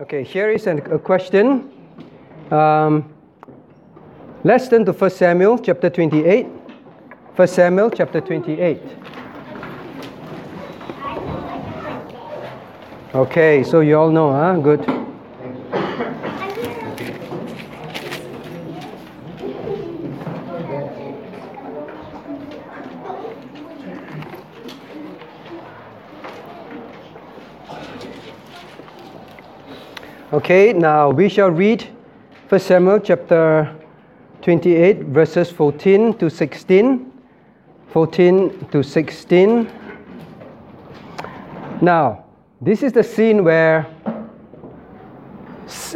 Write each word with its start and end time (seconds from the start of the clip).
Okay, 0.00 0.24
here 0.24 0.50
is 0.50 0.66
an, 0.66 0.78
a 0.90 0.98
question. 0.98 1.70
Um, 2.50 3.12
let's 4.44 4.66
turn 4.66 4.86
to 4.86 4.94
1 4.94 5.10
Samuel 5.10 5.58
chapter 5.58 5.90
28. 5.90 6.46
1 7.36 7.46
Samuel 7.46 7.90
chapter 7.90 8.22
28. 8.22 8.80
Okay, 13.14 13.62
so 13.62 13.80
you 13.80 13.98
all 13.98 14.10
know, 14.10 14.32
huh? 14.32 14.56
Good. 14.56 14.99
Okay, 30.50 30.72
now 30.72 31.10
we 31.10 31.28
shall 31.28 31.52
read 31.52 31.86
1 32.48 32.60
Samuel 32.60 32.98
chapter 32.98 33.72
28, 34.42 35.04
verses 35.04 35.48
14 35.48 36.18
to 36.18 36.28
16. 36.28 37.12
14 37.92 38.66
to 38.72 38.82
16. 38.82 39.70
Now, 41.80 42.24
this 42.60 42.82
is 42.82 42.92
the 42.92 43.04
scene 43.04 43.44
where 43.44 43.86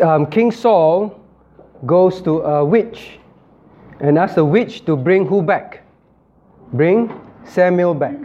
um, 0.00 0.26
King 0.26 0.52
Saul 0.52 1.20
goes 1.84 2.22
to 2.22 2.42
a 2.42 2.64
witch 2.64 3.18
and 3.98 4.16
asks 4.16 4.36
the 4.36 4.44
witch 4.44 4.84
to 4.84 4.94
bring 4.94 5.26
who 5.26 5.42
back? 5.42 5.82
Bring 6.72 7.10
Samuel 7.44 7.92
back. 7.92 8.18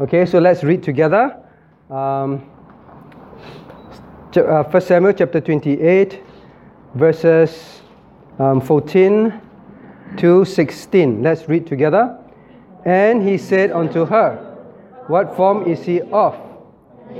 Okay, 0.00 0.26
so 0.26 0.40
let's 0.40 0.64
read 0.64 0.82
together. 0.82 1.40
Um, 1.88 2.50
1 4.32 4.80
Samuel 4.80 5.12
chapter 5.12 5.40
28, 5.40 6.22
verses 6.94 7.82
um, 8.38 8.60
14 8.60 9.40
to 10.18 10.44
16. 10.44 11.20
Let's 11.20 11.48
read 11.48 11.66
together. 11.66 12.16
And 12.84 13.28
he 13.28 13.36
said 13.36 13.72
unto 13.72 14.04
her, 14.04 14.36
What 15.08 15.34
form 15.34 15.66
is 15.66 15.82
he 15.82 16.00
of? 16.12 16.38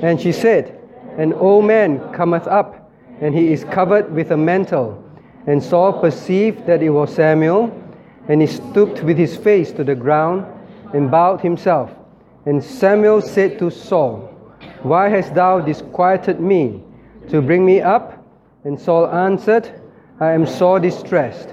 And 0.02 0.20
she 0.20 0.30
said, 0.30 0.78
An 1.18 1.32
old 1.32 1.64
man 1.64 2.12
cometh 2.12 2.46
up, 2.46 2.92
and 3.20 3.34
he 3.34 3.52
is 3.52 3.64
covered 3.64 4.12
with 4.12 4.30
a 4.30 4.36
mantle. 4.36 5.02
And 5.48 5.60
Saul 5.60 6.00
perceived 6.00 6.64
that 6.66 6.80
it 6.80 6.90
was 6.90 7.12
Samuel, 7.12 7.76
and 8.28 8.40
he 8.40 8.46
stooped 8.46 9.02
with 9.02 9.18
his 9.18 9.36
face 9.36 9.72
to 9.72 9.82
the 9.82 9.96
ground 9.96 10.46
and 10.94 11.10
bowed 11.10 11.40
himself. 11.40 11.90
And 12.46 12.62
Samuel 12.62 13.20
said 13.20 13.58
to 13.58 13.68
Saul, 13.68 14.32
Why 14.84 15.08
hast 15.08 15.34
thou 15.34 15.58
disquieted 15.58 16.38
me? 16.38 16.84
To 17.30 17.40
bring 17.40 17.64
me 17.64 17.80
up? 17.80 18.22
And 18.64 18.78
Saul 18.78 19.06
answered, 19.06 19.70
I 20.20 20.32
am 20.32 20.46
sore 20.46 20.78
distressed, 20.78 21.48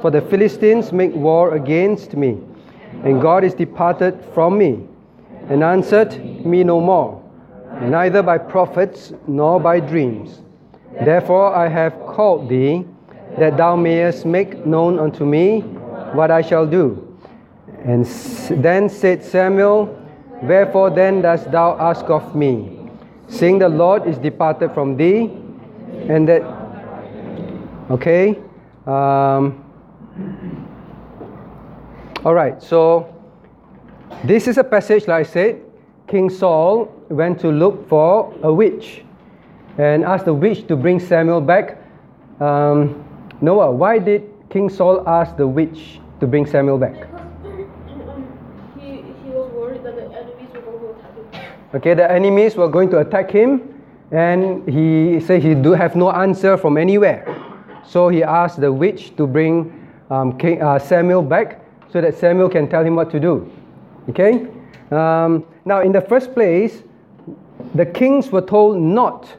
for 0.00 0.10
the 0.10 0.20
Philistines 0.20 0.92
make 0.92 1.14
war 1.14 1.56
against 1.56 2.14
me, 2.14 2.38
and 3.02 3.20
God 3.20 3.42
is 3.42 3.54
departed 3.54 4.24
from 4.32 4.56
me, 4.56 4.86
and 5.48 5.64
answered 5.64 6.14
me 6.46 6.62
no 6.62 6.80
more, 6.80 7.22
neither 7.80 8.22
by 8.22 8.38
prophets 8.38 9.12
nor 9.26 9.58
by 9.58 9.80
dreams. 9.80 10.42
Therefore 11.02 11.54
I 11.54 11.68
have 11.68 11.98
called 12.06 12.48
thee, 12.48 12.84
that 13.38 13.56
thou 13.56 13.74
mayest 13.74 14.24
make 14.24 14.64
known 14.64 14.98
unto 15.00 15.24
me 15.24 15.60
what 16.14 16.30
I 16.30 16.40
shall 16.40 16.66
do. 16.66 17.18
And 17.84 18.06
then 18.62 18.88
said 18.88 19.24
Samuel, 19.24 20.00
Wherefore 20.42 20.90
then 20.90 21.22
dost 21.22 21.50
thou 21.50 21.76
ask 21.78 22.08
of 22.10 22.36
me? 22.36 22.73
Seeing 23.28 23.58
the 23.58 23.68
Lord 23.68 24.06
is 24.06 24.18
departed 24.18 24.72
from 24.72 24.96
thee, 24.96 25.30
and 26.08 26.28
that, 26.28 26.42
okay, 27.90 28.38
um, 28.86 29.60
all 32.24 32.34
right, 32.34 32.62
so 32.62 33.14
this 34.24 34.48
is 34.48 34.58
a 34.58 34.64
passage, 34.64 35.06
like 35.08 35.26
I 35.26 35.30
said, 35.30 35.60
King 36.06 36.30
Saul 36.30 36.86
went 37.08 37.40
to 37.40 37.48
look 37.48 37.88
for 37.88 38.34
a 38.42 38.52
witch 38.52 39.02
and 39.78 40.04
asked 40.04 40.26
the 40.26 40.34
witch 40.34 40.66
to 40.68 40.76
bring 40.76 41.00
Samuel 41.00 41.40
back. 41.40 41.78
Um, 42.40 43.04
Noah, 43.40 43.70
why 43.70 43.98
did 43.98 44.30
King 44.50 44.68
Saul 44.68 45.08
ask 45.08 45.36
the 45.36 45.46
witch 45.46 46.00
to 46.20 46.26
bring 46.26 46.46
Samuel 46.46 46.78
back? 46.78 47.13
Okay, 51.74 51.94
the 51.94 52.08
enemies 52.08 52.54
were 52.54 52.68
going 52.68 52.88
to 52.90 52.98
attack 52.98 53.32
him, 53.32 53.82
and 54.12 54.68
he 54.68 55.18
said 55.18 55.42
he 55.42 55.56
do 55.56 55.72
have 55.72 55.96
no 55.96 56.12
answer 56.12 56.56
from 56.56 56.76
anywhere. 56.76 57.26
So 57.84 58.08
he 58.08 58.22
asked 58.22 58.60
the 58.60 58.72
witch 58.72 59.16
to 59.16 59.26
bring 59.26 59.90
um, 60.08 60.38
King, 60.38 60.62
uh, 60.62 60.78
Samuel 60.78 61.22
back 61.22 61.60
so 61.90 62.00
that 62.00 62.16
Samuel 62.16 62.48
can 62.48 62.68
tell 62.68 62.84
him 62.84 62.94
what 62.94 63.10
to 63.10 63.18
do. 63.18 63.50
Okay? 64.08 64.46
Um, 64.92 65.44
now, 65.64 65.80
in 65.80 65.90
the 65.90 66.00
first 66.00 66.32
place, 66.32 66.84
the 67.74 67.86
kings 67.86 68.30
were 68.30 68.40
told 68.40 68.80
not 68.80 69.36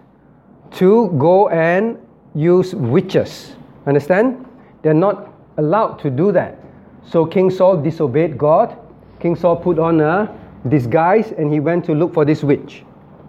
to 0.72 1.16
go 1.18 1.48
and 1.50 1.98
use 2.34 2.76
witches. 2.76 3.56
Understand? 3.86 4.46
They're 4.82 4.94
not 4.94 5.32
allowed 5.58 6.00
to 6.00 6.10
do 6.10 6.34
that. 6.34 6.60
So 7.08 7.26
King 7.26 7.50
Saul 7.50 7.78
disobeyed 7.78 8.38
God. 8.38 8.78
King 9.22 9.38
Saul 9.38 9.56
put 9.56 9.80
on 9.80 10.02
a 10.02 10.38
disguise 10.70 11.32
and 11.32 11.52
he 11.52 11.60
went 11.60 11.86
to 11.86 11.94
look 11.94 12.14
for 12.14 12.26
this 12.26 12.44
witch. 12.44 12.84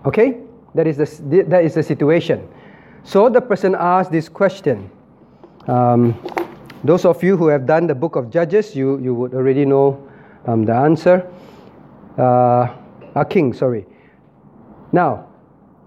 Okay? 0.04 0.40
That 0.74 0.86
is 0.86 0.96
the, 0.96 1.42
that 1.48 1.64
is 1.64 1.74
the 1.74 1.82
situation. 1.82 2.48
So 3.04 3.28
the 3.28 3.40
person 3.40 3.74
asked 3.78 4.10
this 4.10 4.28
question. 4.28 4.90
Um, 5.68 6.14
those 6.84 7.04
of 7.04 7.22
you 7.22 7.36
who 7.36 7.48
have 7.48 7.66
done 7.66 7.86
the 7.86 7.94
book 7.94 8.16
of 8.16 8.30
Judges, 8.30 8.76
you, 8.76 8.98
you 9.00 9.14
would 9.14 9.34
already 9.34 9.64
know 9.64 10.06
um, 10.46 10.64
the 10.64 10.74
answer. 10.74 11.30
Uh, 12.18 12.74
a 13.14 13.24
king, 13.24 13.52
sorry. 13.52 13.86
Now, 14.92 15.26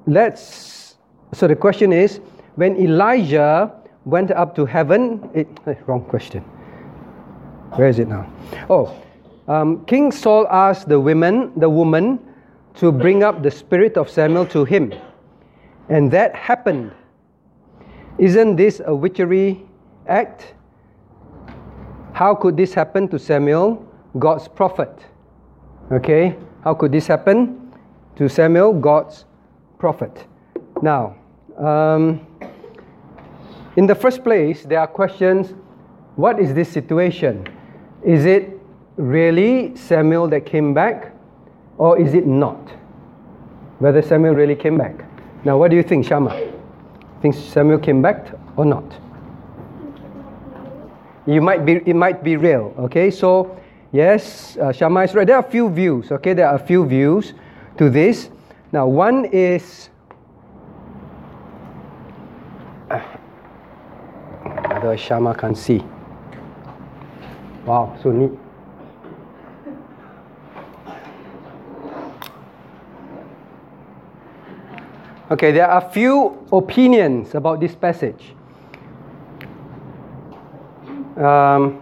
let's. 0.05 0.97
So 1.33 1.47
the 1.47 1.55
question 1.55 1.93
is 1.93 2.19
when 2.55 2.75
Elijah 2.77 3.71
went 4.05 4.31
up 4.31 4.55
to 4.55 4.65
heaven, 4.65 5.29
it, 5.33 5.47
eh, 5.67 5.75
wrong 5.85 6.03
question. 6.03 6.41
Where 7.75 7.87
is 7.87 7.99
it 7.99 8.07
now? 8.07 8.31
Oh, 8.69 8.95
um, 9.49 9.83
King 9.85 10.11
Saul 10.11 10.47
asked 10.47 10.87
the 10.87 10.99
women, 10.99 11.51
the 11.59 11.69
woman, 11.69 12.19
to 12.75 12.91
bring 12.91 13.23
up 13.23 13.41
the 13.41 13.49
spirit 13.49 13.97
of 13.97 14.09
Samuel 14.09 14.45
to 14.45 14.63
him, 14.63 14.93
and 15.89 16.11
that 16.11 16.35
happened. 16.35 16.91
Isn't 18.19 18.55
this 18.55 18.79
a 18.85 18.93
witchery 18.93 19.65
act? 20.07 20.53
How 22.13 22.35
could 22.35 22.55
this 22.55 22.75
happen 22.75 23.07
to 23.07 23.17
Samuel, 23.17 23.85
God's 24.19 24.47
prophet? 24.47 24.93
Okay, 25.91 26.37
how 26.63 26.75
could 26.75 26.91
this 26.91 27.07
happen 27.07 27.73
to 28.17 28.29
Samuel, 28.29 28.73
God's 28.73 29.25
prophet? 29.79 30.27
Now, 30.83 31.15
um, 31.57 32.25
in 33.77 33.87
the 33.87 33.95
first 33.95 34.23
place, 34.23 34.63
there 34.63 34.79
are 34.79 34.87
questions 34.87 35.55
what 36.15 36.39
is 36.39 36.53
this 36.53 36.69
situation? 36.69 37.47
Is 38.03 38.25
it 38.25 38.58
really 38.99 39.75
Samuel 39.77 40.27
that 40.27 40.45
came 40.45 40.73
back, 40.73 41.15
or 41.77 41.97
is 41.97 42.13
it 42.13 42.27
not? 42.27 42.69
Whether 43.79 44.01
Samuel 44.01 44.35
really 44.35 44.55
came 44.55 44.77
back. 44.77 45.05
Now, 45.45 45.57
what 45.57 45.71
do 45.71 45.77
you 45.77 45.83
think, 45.83 46.05
Shama? 46.05 46.37
Think 47.21 47.33
Samuel 47.33 47.79
came 47.79 48.01
back 48.01 48.27
or 48.57 48.65
not? 48.65 48.83
You 51.25 51.41
might 51.41 51.65
be, 51.65 51.75
it 51.85 51.95
might 51.95 52.23
be 52.23 52.35
real. 52.35 52.73
Okay, 52.77 53.09
so 53.09 53.57
yes, 53.93 54.57
uh, 54.57 54.73
Shama 54.73 55.03
is 55.03 55.15
right. 55.15 55.25
There 55.25 55.37
are 55.37 55.45
a 55.45 55.49
few 55.49 55.69
views. 55.69 56.11
Okay, 56.11 56.33
there 56.33 56.47
are 56.47 56.55
a 56.55 56.65
few 56.65 56.85
views 56.85 57.33
to 57.77 57.89
this. 57.89 58.29
Now, 58.71 58.87
one 58.87 59.25
is. 59.25 59.89
Uh, 64.69 64.95
Shama 64.95 65.35
can 65.35 65.53
see. 65.53 65.83
Wow, 67.65 67.97
so 68.01 68.11
neat. 68.11 68.31
Okay, 75.31 75.51
there 75.51 75.69
are 75.69 75.85
a 75.85 75.89
few 75.91 76.43
opinions 76.51 77.35
about 77.35 77.59
this 77.59 77.75
passage. 77.75 78.33
Um, 81.17 81.81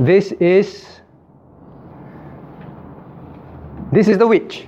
this 0.00 0.32
is 0.32 1.00
this 3.92 4.08
is 4.08 4.18
the 4.18 4.26
witch. 4.26 4.66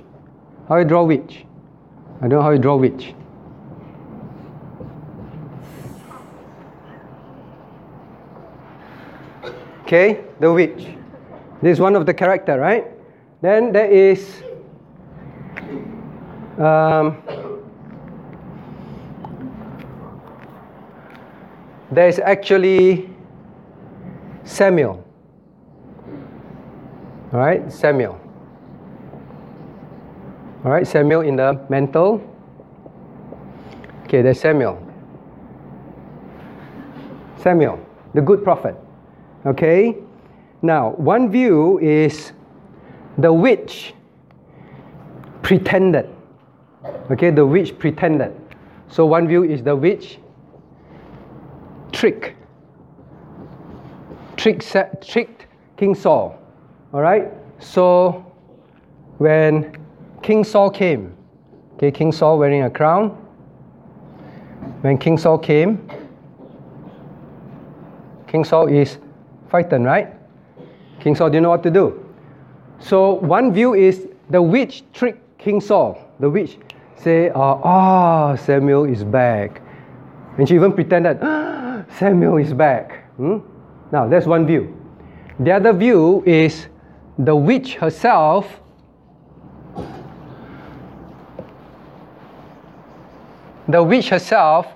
How 0.69 0.77
you 0.77 0.85
draw 0.85 1.03
witch? 1.03 1.45
I 2.19 2.27
don't 2.29 2.39
know 2.39 2.41
how 2.41 2.51
you 2.51 2.59
draw 2.59 2.77
witch. 2.77 3.13
Okay, 9.81 10.23
the 10.39 10.53
witch. 10.53 10.87
This 11.61 11.73
is 11.73 11.79
one 11.81 11.97
of 11.97 12.05
the 12.05 12.13
character, 12.13 12.57
right? 12.57 12.87
Then 13.41 13.73
there 13.73 13.91
is 13.91 14.41
um, 16.57 17.42
there 21.95 22.07
is 22.07 22.19
actually 22.19 23.09
Samuel. 24.43 25.03
All 27.31 27.39
right, 27.39 27.71
Samuel. 27.71 28.19
All 30.63 30.71
right, 30.71 30.87
Samuel 30.87 31.21
in 31.21 31.35
the 31.35 31.59
mantle. 31.69 32.21
Okay, 34.03 34.21
there's 34.21 34.39
Samuel. 34.39 34.79
Samuel, 37.37 37.79
the 38.13 38.21
good 38.21 38.43
prophet. 38.43 38.75
Okay, 39.45 39.97
now 40.61 40.91
one 40.91 41.29
view 41.29 41.79
is 41.79 42.31
the 43.17 43.33
witch 43.33 43.93
pretended. 45.41 46.07
Okay, 47.11 47.29
the 47.29 47.45
witch 47.45 47.77
pretended. 47.77 48.31
So 48.87 49.05
one 49.05 49.27
view 49.27 49.43
is 49.43 49.63
the 49.63 49.75
witch 49.75 50.19
trick. 51.93 52.35
Trick, 54.35 54.65
tricked 55.05 55.45
King 55.77 55.95
Saul. 55.95 56.37
All 56.93 57.01
right. 57.01 57.31
So 57.59 58.25
when 59.19 59.77
King 60.21 60.43
Saul 60.43 60.69
came, 60.69 61.15
okay, 61.75 61.91
King 61.91 62.11
Saul 62.11 62.37
wearing 62.37 62.63
a 62.63 62.69
crown. 62.69 63.09
When 64.81 64.97
King 64.97 65.17
Saul 65.17 65.37
came, 65.37 65.89
King 68.27 68.43
Saul 68.43 68.67
is 68.67 68.97
frightened, 69.49 69.85
right? 69.85 70.13
King 70.99 71.15
Saul 71.15 71.29
didn't 71.29 71.43
know 71.43 71.49
what 71.49 71.63
to 71.63 71.71
do. 71.71 72.03
So 72.79 73.13
one 73.13 73.53
view 73.53 73.75
is 73.75 74.07
the 74.29 74.41
witch 74.41 74.83
tricked 74.93 75.37
King 75.37 75.61
Saul. 75.61 75.97
The 76.19 76.29
witch 76.29 76.57
say, 76.97 77.29
ah, 77.29 78.31
oh, 78.31 78.35
Samuel 78.35 78.85
is 78.85 79.03
back. 79.03 79.61
And 80.37 80.47
she 80.47 80.55
even 80.55 80.73
pretended, 80.73 81.19
Samuel 81.97 82.37
is 82.37 82.53
back. 82.53 83.11
Hmm? 83.17 83.37
Now, 83.91 84.07
that's 84.07 84.25
one 84.25 84.47
view. 84.47 84.75
The 85.39 85.51
other 85.51 85.73
view 85.73 86.23
is 86.25 86.67
the 87.17 87.35
witch 87.35 87.75
herself 87.75 88.59
the 93.67 93.81
witch 93.81 94.09
herself 94.09 94.67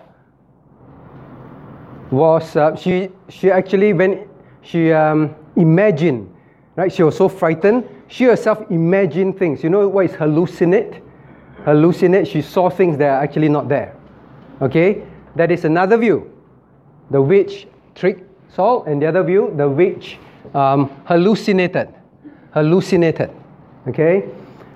was 2.12 2.56
uh, 2.56 2.76
she 2.76 3.10
she 3.28 3.52
actually 3.52 3.92
when 3.94 4.30
she 4.62 4.94
um, 4.94 5.36
imagined 5.56 6.34
right 6.76 6.92
she 6.92 7.04
was 7.04 7.18
so 7.18 7.28
frightened 7.28 7.84
she 8.08 8.24
herself 8.26 8.60
imagined 8.72 9.38
things 9.38 9.64
you 9.64 9.70
know 9.70 9.88
what 9.88 10.06
is 10.06 10.12
hallucinate 10.12 11.02
hallucinate 11.66 12.26
she 12.28 12.42
saw 12.42 12.70
things 12.70 12.98
that 12.98 13.10
are 13.10 13.24
actually 13.24 13.50
not 13.50 13.68
there 13.68 13.96
okay 14.62 15.04
that 15.36 15.52
is 15.52 15.66
another 15.66 15.98
view 15.98 16.32
the 17.12 17.22
witch 17.22 17.68
tricked 17.96 18.24
Saul 18.54 18.84
and 18.84 19.02
the 19.02 19.08
other 19.08 19.24
view 19.24 19.54
the 19.56 19.70
witch 19.70 20.18
um, 20.54 20.90
hallucinated 21.06 21.94
hallucinated 22.52 23.30
okay 23.88 24.30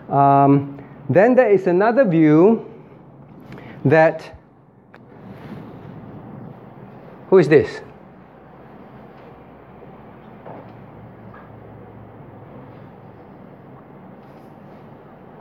um, 0.10 0.78
then 1.10 1.36
there 1.36 1.50
is 1.50 1.68
another 1.68 2.06
view 2.06 2.66
that 3.86 4.38
who 7.31 7.38
is 7.38 7.48
this? 7.48 7.80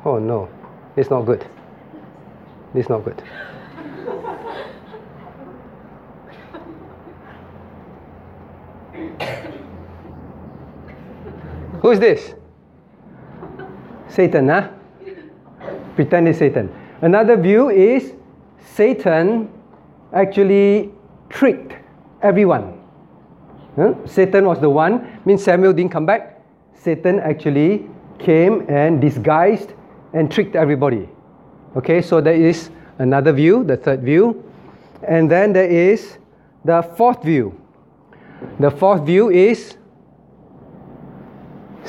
Oh 0.05 0.21
no, 0.21 0.49
it's 0.97 1.11
not 1.11 1.23
good. 1.23 1.45
It's 2.75 2.89
not 2.89 3.05
good. 3.05 3.21
Who's 11.83 11.99
this? 11.99 12.35
Satan, 14.09 14.49
huh? 14.49 14.69
Pretend 15.95 16.29
it's 16.29 16.39
Satan. 16.39 16.69
Another 17.01 17.37
view 17.37 17.71
is 17.71 18.13
Satan 18.75 19.49
actually 20.13 20.91
tricked 21.29 21.75
everyone. 22.23 22.81
Huh? 23.77 23.95
Satan 24.05 24.45
was 24.45 24.61
the 24.61 24.69
one, 24.69 25.21
means 25.25 25.43
Samuel 25.43 25.73
didn't 25.73 25.93
come 25.93 26.05
back. 26.05 26.43
Satan 26.75 27.21
actually 27.21 27.89
came 28.19 28.67
and 28.69 29.01
disguised 29.01 29.73
and 30.13 30.31
tricked 30.31 30.57
everybody. 30.57 31.09
Okay, 31.77 32.03
so 32.03 32.21
there 32.21 32.35
is 32.35 32.71
another 32.99 33.33
view, 33.33 33.65
the 33.65 33.77
third 33.77 34.03
view. 34.03 34.45
And 35.07 35.31
then 35.31 35.53
there 35.53 35.69
is 35.69 36.19
the 36.65 36.83
fourth 36.83 37.23
view. 37.23 37.59
The 38.59 38.71
fourth 38.71 39.03
view 39.07 39.31
is 39.31 39.77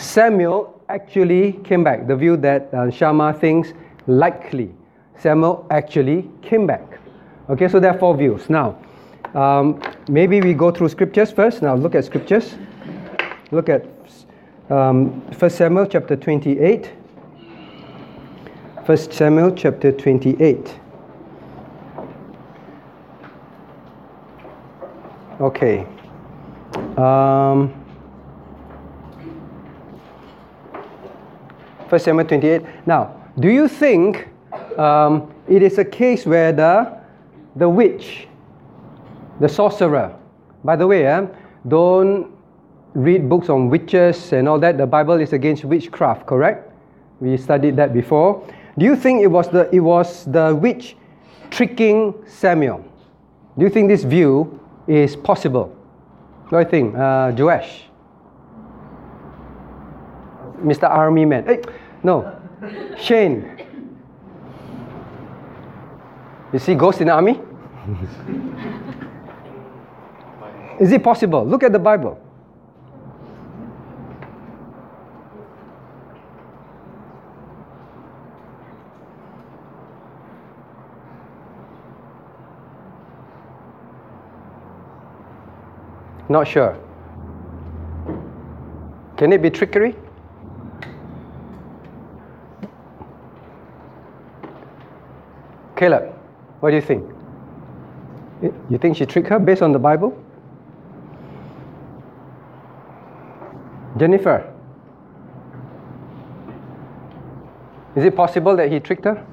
Samuel 0.01 0.81
actually 0.89 1.53
came 1.63 1.83
back. 1.83 2.07
The 2.07 2.15
view 2.15 2.36
that 2.38 2.74
uh, 2.74 2.89
Shama 2.89 3.33
thinks 3.33 3.74
likely 4.07 4.74
Samuel 5.18 5.68
actually 5.69 6.27
came 6.42 6.65
back. 6.65 7.00
Okay, 7.50 7.68
so 7.68 7.80
there 7.80 7.92
are 7.92 8.00
four 8.00 8.18
views. 8.18 8.50
Now, 8.50 8.77
um, 9.36 9.81
maybe 10.09 10.42
we 10.42 10.53
go 10.53 10.71
through 10.71 10.89
scriptures 10.89 11.31
first. 11.31 11.62
Now, 11.62 11.75
look 11.75 11.94
at 11.94 12.06
scriptures. 12.06 12.56
Look 13.51 13.69
at 13.69 13.86
um, 14.69 15.21
1 15.38 15.50
Samuel 15.51 15.86
chapter 15.86 16.15
28. 16.15 16.88
1 18.86 18.97
Samuel 18.97 19.51
chapter 19.51 19.92
28. 19.92 20.80
Okay. 25.39 25.86
Um, 26.97 27.81
1 31.91 31.99
Samuel 31.99 32.25
28. 32.25 32.61
Now, 32.88 33.15
do 33.38 33.49
you 33.49 33.67
think 33.67 34.29
um, 34.77 35.33
it 35.47 35.61
is 35.61 35.77
a 35.77 35.83
case 35.83 36.25
where 36.25 36.53
the, 36.53 36.97
the 37.57 37.67
witch, 37.67 38.27
the 39.41 39.49
sorcerer, 39.49 40.15
by 40.63 40.77
the 40.77 40.88
way, 40.88 41.05
eh, 41.05 41.25
don't 41.67 42.31
read 42.93 43.27
books 43.27 43.49
on 43.49 43.69
witches 43.69 44.31
and 44.33 44.47
all 44.47 44.59
that. 44.59 44.77
The 44.77 44.88
Bible 44.88 45.19
is 45.19 45.33
against 45.33 45.65
witchcraft, 45.65 46.25
correct? 46.25 46.71
We 47.19 47.38
studied 47.38 47.75
that 47.77 47.94
before. 47.94 48.45
Do 48.77 48.85
you 48.85 48.95
think 48.95 49.21
it 49.21 49.27
was 49.27 49.49
the, 49.49 49.73
it 49.73 49.79
was 49.79 50.25
the 50.25 50.55
witch 50.55 50.95
tricking 51.49 52.13
Samuel? 52.25 52.85
Do 53.57 53.65
you 53.65 53.69
think 53.69 53.89
this 53.89 54.03
view 54.03 54.59
is 54.87 55.16
possible? 55.16 55.75
What 56.49 56.69
do 56.69 56.77
you 56.77 56.83
think, 56.83 56.95
uh, 56.95 57.31
Joash? 57.37 57.87
Mr. 60.63 60.89
Army 60.89 61.25
Man. 61.25 61.45
Hey, 61.45 61.61
no, 62.03 62.39
Shane. 62.97 63.57
You 66.53 66.59
see 66.59 66.75
ghosts 66.75 67.01
in 67.01 67.07
the 67.07 67.13
army? 67.13 67.39
Is 70.79 70.91
it 70.91 71.03
possible? 71.03 71.45
Look 71.45 71.63
at 71.63 71.71
the 71.71 71.79
Bible. 71.79 72.19
Not 86.27 86.47
sure. 86.47 86.77
Can 89.17 89.33
it 89.33 89.41
be 89.41 89.49
trickery? 89.49 89.95
Caleb. 95.81 96.14
What 96.59 96.69
do 96.69 96.76
you 96.76 96.81
think? 96.83 97.04
You 98.69 98.78
think 98.78 98.97
she 98.97 99.06
tricked 99.07 99.30
her 99.30 99.40
based 99.40 99.64
on 99.64 99.71
the 99.71 99.80
Bible? 99.80 100.16
Jennifer, 103.97 104.54
is 107.95 108.06
it 108.06 108.16
possible 108.16 108.56
that 108.57 108.71
he 108.71 108.80
tricked 108.80 109.06
her? 109.06 109.26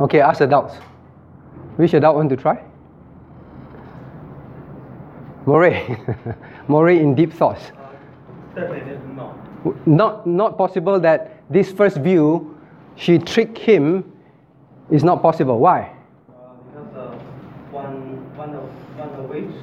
Okay, 0.00 0.20
ask 0.20 0.40
adults. 0.40 0.76
Which 1.74 1.92
adult 1.94 2.14
want 2.14 2.30
to 2.30 2.36
try? 2.36 2.62
Moray. 5.46 5.98
Moray 6.68 7.00
in 7.00 7.16
deep 7.16 7.32
thoughts. 7.32 7.72
Uh, 8.56 9.32
not, 9.84 10.28
not 10.28 10.56
possible 10.56 11.00
that 11.00 11.42
this 11.50 11.72
first 11.72 11.96
view, 11.96 12.55
she 12.96 13.18
tricked 13.18 13.58
him 13.58 14.04
is 14.90 15.04
not 15.04 15.22
possible. 15.22 15.58
Why? 15.58 15.92
Uh, 16.28 16.32
because 16.72 16.96
uh, 16.96 17.18
one, 17.70 18.36
one 18.36 18.54
of, 18.54 18.64
one 18.98 19.10
of 19.10 19.28
which 19.28 19.54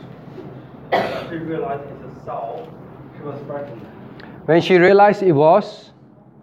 uh, 0.93 1.29
she 1.29 1.35
realized 1.37 1.83
it's 1.89 2.21
a 2.21 2.25
Saul, 2.25 2.67
she 3.17 3.23
was 3.23 3.39
frightened. 3.47 3.81
When 4.45 4.61
she 4.61 4.77
realized 4.77 5.23
it 5.23 5.31
was 5.31 5.91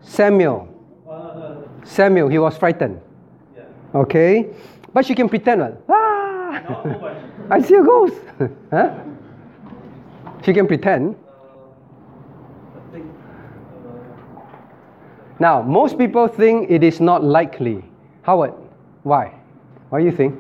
Samuel, 0.01 0.69
uh, 1.09 1.57
Samuel, 1.85 2.29
he 2.29 2.39
was 2.39 2.57
frightened. 2.57 3.01
yeah. 3.57 3.65
Okay? 3.95 4.47
But 4.93 5.07
she 5.07 5.15
can 5.15 5.29
pretend, 5.29 5.61
well, 5.61 5.77
ah, 5.89 6.63
No. 6.69 7.17
I 7.51 7.61
see 7.61 7.75
a 7.75 7.83
ghost. 7.83 8.15
huh? 8.71 8.95
She 10.45 10.53
can 10.55 10.67
pretend. 10.67 11.15
Uh, 11.15 12.79
I 12.79 12.93
think. 12.93 13.07
Uh, 13.87 13.91
Now, 15.41 15.63
most 15.63 15.97
people 15.97 16.29
think 16.29 16.71
it 16.71 16.85
is 16.85 17.01
not 17.01 17.25
likely. 17.25 17.83
Howard, 18.23 18.53
why? 19.05 19.33
Why 19.89 20.01
do 20.01 20.05
you 20.05 20.13
think? 20.13 20.39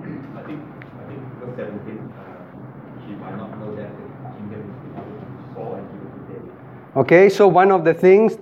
I 0.00 0.42
think, 0.46 0.62
I 0.62 1.08
think 1.10 1.20
verse 1.42 1.56
17, 1.56 1.98
uh, 1.98 3.04
she 3.04 3.14
might 3.18 3.36
not 3.36 3.58
know 3.58 3.74
that 3.74 3.90
the 3.90 4.30
kingdom 4.38 4.62
is 4.62 5.54
Saul 5.54 5.74
and 5.74 5.90
he 5.90 5.98
will 5.98 6.14
be 6.22 6.34
David. 6.34 6.52
Okay, 6.96 7.28
so 7.28 7.48
one 7.48 7.72
of 7.72 7.84
the 7.84 7.92
things 7.92 8.38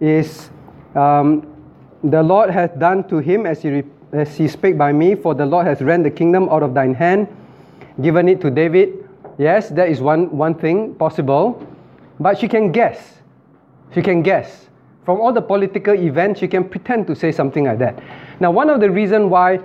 is 0.00 0.48
um, 0.94 1.46
the 2.02 2.22
Lord 2.22 2.48
hath 2.48 2.78
done 2.78 3.06
to 3.08 3.18
him 3.18 3.44
as 3.44 3.60
he, 3.60 3.82
as 4.12 4.34
he 4.34 4.48
spake 4.48 4.78
by 4.78 4.94
me, 4.94 5.14
for 5.14 5.34
the 5.34 5.44
Lord 5.44 5.66
hath 5.66 5.82
rent 5.82 6.04
the 6.04 6.10
kingdom 6.10 6.48
out 6.48 6.62
of 6.62 6.72
thine 6.72 6.94
hand, 6.94 7.28
given 8.00 8.30
it 8.30 8.40
to 8.40 8.50
David. 8.50 9.06
Yes, 9.36 9.68
that 9.70 9.90
is 9.90 10.00
one, 10.00 10.34
one 10.34 10.54
thing 10.54 10.94
possible. 10.94 11.62
But 12.18 12.38
she 12.38 12.48
can 12.48 12.72
guess. 12.72 13.18
She 13.92 14.00
can 14.00 14.22
guess. 14.22 14.64
From 15.04 15.20
all 15.20 15.32
the 15.32 15.42
political 15.42 15.94
events, 15.94 16.40
you 16.40 16.48
can 16.48 16.68
pretend 16.68 17.06
to 17.08 17.14
say 17.14 17.30
something 17.30 17.64
like 17.64 17.78
that. 17.78 18.02
Now, 18.40 18.50
one 18.50 18.70
of 18.70 18.80
the 18.80 18.90
reasons 18.90 19.26
why 19.26 19.60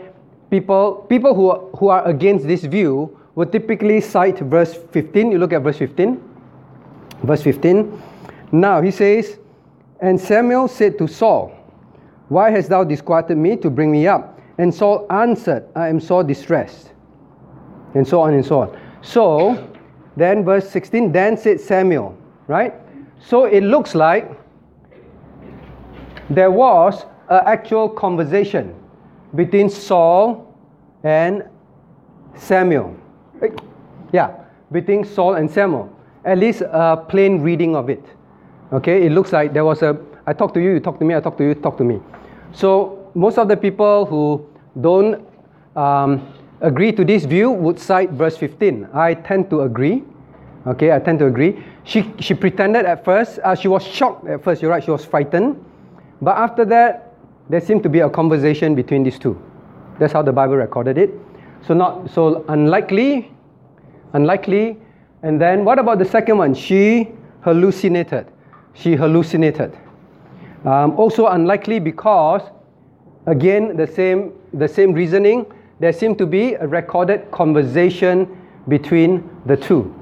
people, 0.49 1.05
people 1.09 1.33
who, 1.33 1.49
are, 1.49 1.59
who 1.77 1.87
are 1.87 2.05
against 2.07 2.45
this 2.47 2.63
view 2.65 3.17
would 3.35 3.51
typically 3.51 4.01
cite 4.01 4.39
verse 4.39 4.73
15. 4.91 5.31
You 5.31 5.37
look 5.37 5.53
at 5.53 5.61
verse 5.61 5.77
15. 5.77 6.21
Verse 7.23 7.41
15. 7.41 8.01
Now 8.51 8.81
he 8.81 8.91
says, 8.91 9.37
And 10.01 10.19
Samuel 10.19 10.67
said 10.67 10.97
to 10.97 11.07
Saul, 11.07 11.51
Why 12.27 12.49
hast 12.49 12.69
thou 12.69 12.83
disquieted 12.83 13.37
me 13.37 13.55
to 13.57 13.69
bring 13.69 13.91
me 13.91 14.07
up? 14.07 14.39
And 14.57 14.73
Saul 14.73 15.05
answered, 15.09 15.65
I 15.75 15.87
am 15.87 15.99
sore 16.01 16.23
distressed. 16.23 16.91
And 17.95 18.05
so 18.07 18.21
on 18.21 18.33
and 18.33 18.45
so 18.45 18.61
on. 18.61 18.77
So, 19.01 19.71
then 20.17 20.43
verse 20.43 20.69
16, 20.69 21.11
then 21.13 21.37
said 21.37 21.61
Samuel, 21.61 22.17
right? 22.47 22.73
So 23.19 23.45
it 23.45 23.61
looks 23.61 23.95
like 23.95 24.38
there 26.29 26.51
was 26.51 27.05
an 27.29 27.41
actual 27.45 27.89
conversation 27.89 28.75
between 29.35 29.69
Saul 29.69 30.55
and 31.03 31.43
Samuel. 32.35 32.95
Eh, 33.41 33.49
Yeah, 34.11 34.31
between 34.71 35.03
Saul 35.05 35.35
and 35.35 35.49
Samuel. 35.49 35.89
At 36.25 36.37
least 36.37 36.61
a 36.61 36.97
plain 36.97 37.41
reading 37.41 37.75
of 37.75 37.89
it. 37.89 38.03
Okay, 38.73 39.05
it 39.05 39.11
looks 39.11 39.31
like 39.33 39.53
there 39.53 39.65
was 39.65 39.81
a 39.81 39.97
I 40.29 40.33
talk 40.33 40.53
to 40.53 40.61
you, 40.61 40.73
you 40.73 40.79
talk 40.79 40.99
to 40.99 41.05
me, 41.05 41.15
I 41.15 41.21
talk 41.21 41.37
to 41.37 41.43
you, 41.43 41.55
talk 41.55 41.75
to 41.77 41.83
me. 41.83 41.99
So 42.51 43.09
most 43.15 43.39
of 43.39 43.47
the 43.47 43.57
people 43.57 44.05
who 44.05 44.45
don't 44.79 45.25
um, 45.75 46.21
agree 46.61 46.91
to 46.91 47.03
this 47.03 47.25
view 47.25 47.49
would 47.49 47.79
cite 47.79 48.11
verse 48.11 48.37
15. 48.37 48.89
I 48.93 49.15
tend 49.15 49.49
to 49.49 49.61
agree. 49.61 50.03
Okay, 50.67 50.91
I 50.91 50.99
tend 50.99 51.17
to 51.19 51.25
agree. 51.25 51.63
She, 51.83 52.13
she 52.19 52.35
pretended 52.35 52.85
at 52.85 53.03
first, 53.03 53.39
uh, 53.43 53.55
she 53.55 53.67
was 53.67 53.83
shocked 53.83 54.27
at 54.27 54.43
first, 54.43 54.61
you're 54.61 54.69
right, 54.69 54.83
she 54.83 54.91
was 54.91 55.03
frightened. 55.03 55.65
But 56.21 56.37
after 56.37 56.65
that, 56.65 57.13
there 57.49 57.61
seemed 57.61 57.83
to 57.83 57.89
be 57.89 57.99
a 57.99 58.09
conversation 58.09 58.75
between 58.75 59.03
these 59.03 59.17
two. 59.17 59.41
That's 59.99 60.13
how 60.13 60.21
the 60.21 60.31
Bible 60.31 60.55
recorded 60.55 60.97
it. 60.97 61.11
So 61.65 61.73
not 61.73 62.09
so 62.09 62.45
unlikely, 62.47 63.31
unlikely. 64.13 64.77
And 65.23 65.41
then 65.41 65.65
what 65.65 65.79
about 65.79 65.99
the 65.99 66.05
second 66.05 66.37
one? 66.37 66.53
She 66.53 67.09
hallucinated. 67.41 68.27
She 68.73 68.95
hallucinated. 68.95 69.77
Um, 70.65 70.91
also 70.97 71.27
unlikely 71.27 71.79
because, 71.79 72.41
again, 73.25 73.75
the 73.75 73.87
same 73.87 74.33
the 74.53 74.67
same 74.67 74.93
reasoning. 74.93 75.45
There 75.79 75.93
seemed 75.93 76.17
to 76.17 76.25
be 76.25 76.53
a 76.55 76.67
recorded 76.67 77.31
conversation 77.31 78.27
between 78.67 79.29
the 79.45 79.55
two. 79.55 79.93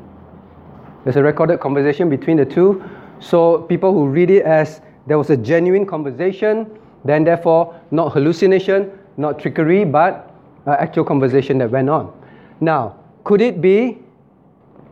There's 1.03 1.15
a 1.15 1.23
recorded 1.23 1.59
conversation 1.59 2.09
between 2.09 2.37
the 2.37 2.45
two. 2.45 2.83
So 3.19 3.61
people 3.63 3.93
who 3.93 4.07
read 4.07 4.29
it 4.29 4.43
as 4.43 4.81
there 5.07 5.17
was 5.17 5.29
a 5.29 5.37
genuine 5.37 5.85
conversation, 5.85 6.69
then 7.05 7.23
therefore 7.23 7.79
not 7.91 8.11
hallucination, 8.13 8.91
not 9.15 9.39
trickery, 9.39 9.85
but 9.85 10.31
uh, 10.67 10.75
actual 10.79 11.03
conversation 11.03 11.57
that 11.57 11.71
went 11.71 11.89
on. 11.89 12.13
Now, 12.59 12.97
could 13.23 13.41
it 13.41 13.61
be 13.61 13.99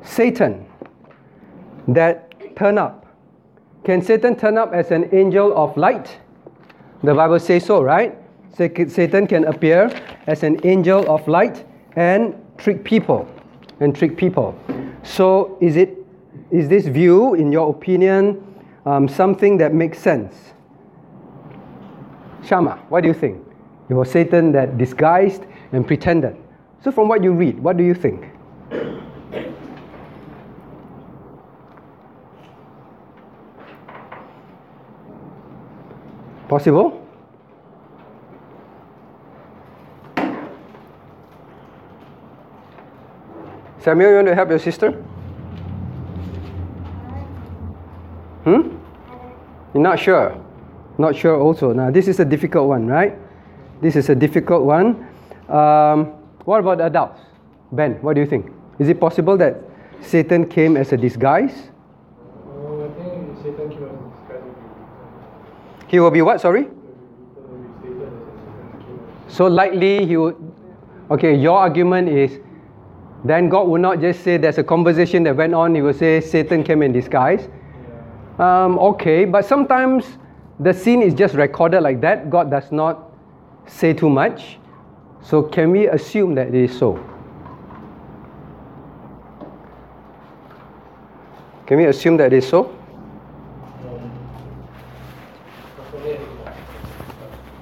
Satan 0.03 0.65
that 1.87 2.55
turned 2.55 2.79
up? 2.79 3.05
Can 3.83 4.01
Satan 4.01 4.35
turn 4.35 4.57
up 4.57 4.73
as 4.73 4.91
an 4.91 5.09
angel 5.13 5.55
of 5.55 5.75
light? 5.77 6.17
The 7.03 7.13
Bible 7.13 7.39
says 7.39 7.65
so, 7.65 7.83
right? 7.83 8.17
Sa- 8.51 8.69
Satan 8.87 9.27
can 9.27 9.45
appear 9.45 9.91
as 10.27 10.43
an 10.43 10.59
angel 10.65 11.07
of 11.11 11.27
light 11.27 11.65
and 11.95 12.33
trick 12.57 12.83
people, 12.83 13.27
and 13.79 13.95
trick 13.95 14.17
people. 14.17 14.57
So, 15.03 15.57
is 15.61 15.75
it 15.75 15.97
is 16.51 16.69
this 16.69 16.87
view, 16.87 17.33
in 17.33 17.51
your 17.51 17.69
opinion, 17.69 18.41
um, 18.85 19.07
something 19.07 19.57
that 19.57 19.73
makes 19.73 19.99
sense? 19.99 20.53
Shama, 22.43 22.75
what 22.89 23.01
do 23.01 23.07
you 23.07 23.13
think? 23.13 23.41
It 23.89 23.93
was 23.93 24.09
Satan 24.09 24.51
that 24.51 24.77
disguised 24.77 25.43
and 25.71 25.85
pretended. 25.85 26.37
So, 26.83 26.91
from 26.91 27.07
what 27.07 27.23
you 27.23 27.33
read, 27.33 27.59
what 27.59 27.77
do 27.77 27.83
you 27.83 27.93
think? 27.93 28.29
Possible? 36.47 37.01
Samuel, 43.79 44.09
you 44.09 44.15
want 44.15 44.27
to 44.27 44.35
help 44.35 44.49
your 44.49 44.59
sister? 44.59 44.91
Hmm? 48.43 48.74
You're 49.75 49.83
not 49.83 49.99
sure? 49.99 50.41
Not 50.97 51.17
sure 51.17 51.37
also. 51.37 51.73
Now, 51.73 51.91
this 51.91 52.07
is 52.07 52.21
a 52.21 52.25
difficult 52.25 52.69
one, 52.69 52.87
right? 52.87 53.13
This 53.81 53.97
is 53.97 54.07
a 54.07 54.15
difficult 54.15 54.63
one. 54.63 55.05
Um, 55.49 56.13
what 56.45 56.61
about 56.61 56.79
adults? 56.79 57.19
Ben, 57.73 57.95
what 58.01 58.13
do 58.13 58.21
you 58.21 58.25
think? 58.25 58.49
Is 58.79 58.87
it 58.87 59.01
possible 59.01 59.35
that 59.35 59.57
Satan 59.99 60.47
came 60.47 60.77
as 60.77 60.93
a 60.93 60.97
disguise? 60.97 61.51
Uh, 62.47 62.85
I 62.85 62.89
think 62.95 63.37
Satan 63.43 63.69
came 63.69 63.83
of 63.83 63.99
disguise 64.15 64.43
He 65.89 65.99
will 65.99 66.11
be 66.11 66.21
what, 66.21 66.39
sorry? 66.39 66.63
with 66.63 66.71
Satan 67.83 67.99
as 67.99 68.37
Satan 68.39 68.79
came 68.79 68.99
out. 69.27 69.31
So 69.31 69.47
likely 69.47 70.05
he 70.05 70.15
would. 70.15 70.37
Okay, 71.11 71.35
your 71.35 71.57
argument 71.57 72.07
is 72.07 72.39
then 73.25 73.49
God 73.49 73.67
would 73.67 73.81
not 73.81 73.99
just 73.99 74.23
say 74.23 74.37
there's 74.37 74.57
a 74.57 74.63
conversation 74.63 75.23
that 75.23 75.35
went 75.35 75.53
on, 75.53 75.75
he 75.75 75.81
will 75.81 75.93
say 75.93 76.21
Satan 76.21 76.63
came 76.63 76.81
in 76.81 76.93
disguise. 76.93 77.49
Um, 78.39 78.77
okay, 78.79 79.23
but 79.25 79.45
sometimes 79.45 80.05
the 80.59 80.73
scene 80.73 81.01
is 81.01 81.13
just 81.13 81.35
recorded 81.35 81.81
like 81.81 82.01
that. 82.01 82.29
God 82.29 82.51
does 82.51 82.71
not 82.71 83.11
say 83.65 83.93
too 83.93 84.09
much. 84.09 84.57
So 85.21 85.41
can 85.41 85.71
we 85.71 85.87
assume 85.87 86.35
that 86.35 86.47
it 86.47 86.55
is 86.55 86.77
so? 86.77 86.99
Can 91.65 91.77
we 91.77 91.85
assume 91.85 92.17
that 92.17 92.33
it 92.33 92.37
is 92.37 92.47
so? 92.47 92.75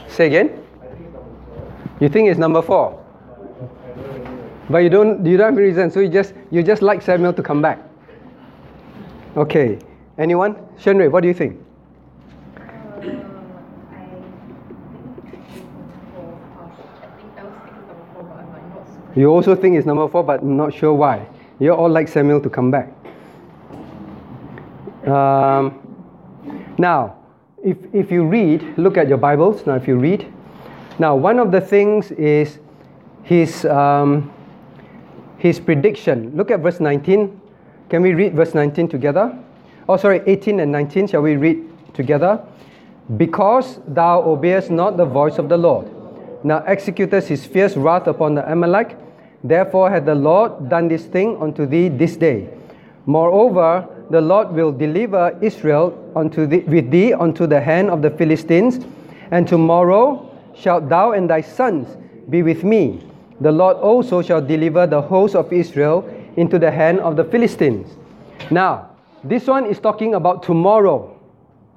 Say 0.08 0.28
again. 0.28 0.60
You 2.00 2.10
think 2.10 2.28
it's 2.30 2.38
number 2.38 2.62
four, 2.62 3.02
but 4.70 4.80
you 4.80 4.90
don't 4.90 5.26
you 5.26 5.38
don't 5.38 5.54
have 5.54 5.58
a 5.58 5.62
reason. 5.62 5.90
So 5.90 6.02
you 6.02 6.10
just 6.10 6.34
you 6.52 6.62
just 6.62 6.82
like 6.82 7.02
Samuel 7.02 7.34
to 7.34 7.42
come 7.42 7.62
back. 7.62 7.80
Okay. 9.38 9.80
Anyone? 10.18 10.56
Shenrui, 10.78 11.12
what 11.12 11.22
do 11.22 11.28
you 11.28 11.34
think? 11.34 11.60
Uh, 12.56 12.62
I 12.62 13.02
think 13.02 13.24
it's 15.34 15.56
number 15.56 15.96
four. 16.14 16.40
I 17.02 17.16
think 17.18 17.34
I 17.38 17.44
was 17.44 17.58
thinking 17.66 17.86
number 17.88 18.06
four, 18.14 18.24
but 18.24 18.38
I'm 18.38 18.54
like 18.54 18.76
not 18.76 18.88
super 18.88 19.20
You 19.20 19.28
also 19.30 19.56
think 19.56 19.76
it's 19.76 19.88
number 19.88 20.08
four, 20.08 20.24
but 20.24 20.44
not 20.44 20.74
sure 20.74 20.94
why. 20.94 21.28
You 21.60 21.74
all 21.74 21.90
like 21.90 22.08
Samuel 22.08 22.42
to 22.42 22.50
come 22.50 22.70
back. 22.70 22.94
Um, 25.08 25.82
now, 26.78 27.16
if, 27.64 27.78
if 27.92 28.12
you 28.12 28.24
read, 28.24 28.78
look 28.78 28.98
at 28.98 29.08
your 29.08 29.18
Bibles. 29.18 29.66
Now, 29.66 29.76
if 29.76 29.88
you 29.88 29.98
read, 29.98 30.32
now 31.00 31.16
one 31.16 31.40
of 31.40 31.52
the 31.52 31.62
things 31.62 32.12
is 32.12 32.60
his 33.24 33.66
um, 33.66 34.32
his 35.40 35.60
prediction. 35.60 36.36
Look 36.36 36.52
at 36.52 36.60
verse 36.60 36.80
19. 36.80 37.42
Can 37.90 38.02
we 38.02 38.14
read 38.14 38.34
verse 38.34 38.54
19 38.54 38.88
together? 38.88 39.43
Oh, 39.88 39.98
sorry, 39.98 40.22
18 40.26 40.60
and 40.60 40.72
19. 40.72 41.08
Shall 41.08 41.22
we 41.22 41.36
read 41.36 41.64
together? 41.94 42.42
Because 43.18 43.80
thou 43.88 44.22
obeyest 44.22 44.72
not 44.72 44.98
the 44.98 45.06
voice 45.06 45.38
of 45.38 45.50
the 45.50 45.58
Lord, 45.58 45.88
now 46.44 46.62
executest 46.62 47.28
his 47.28 47.46
fierce 47.46 47.76
wrath 47.76 48.08
upon 48.08 48.36
the 48.36 48.50
Amalek, 48.50 48.98
therefore 49.44 49.90
hath 49.90 50.06
the 50.06 50.16
Lord 50.16 50.70
done 50.70 50.88
this 50.88 51.06
thing 51.06 51.36
unto 51.42 51.66
thee 51.66 51.90
this 51.90 52.16
day. 52.16 52.48
Moreover, 53.06 53.86
the 54.10 54.22
Lord 54.22 54.52
will 54.54 54.72
deliver 54.72 55.38
Israel 55.42 55.94
unto 56.16 56.46
thee, 56.46 56.60
with 56.60 56.92
thee 56.92 57.14
unto 57.14 57.46
the 57.46 57.60
hand 57.60 57.90
of 57.90 58.02
the 58.02 58.10
Philistines, 58.10 58.86
and 59.32 59.48
tomorrow 59.48 60.30
shalt 60.56 60.88
thou 60.88 61.12
and 61.12 61.30
thy 61.30 61.42
sons 61.42 61.98
be 62.30 62.42
with 62.42 62.64
me, 62.64 63.02
The 63.42 63.52
Lord 63.52 63.78
also 63.78 64.22
shall 64.22 64.42
deliver 64.42 64.88
the 64.88 65.02
host 65.02 65.36
of 65.36 65.52
Israel 65.52 66.08
into 66.38 66.58
the 66.58 66.72
hand 66.72 67.00
of 67.02 67.16
the 67.16 67.26
Philistines. 67.26 67.90
Now, 68.50 68.90
this 69.24 69.48
one 69.48 69.66
is 69.66 69.80
talking 69.80 70.16
about 70.16 70.44
tomorrow. 70.44 71.20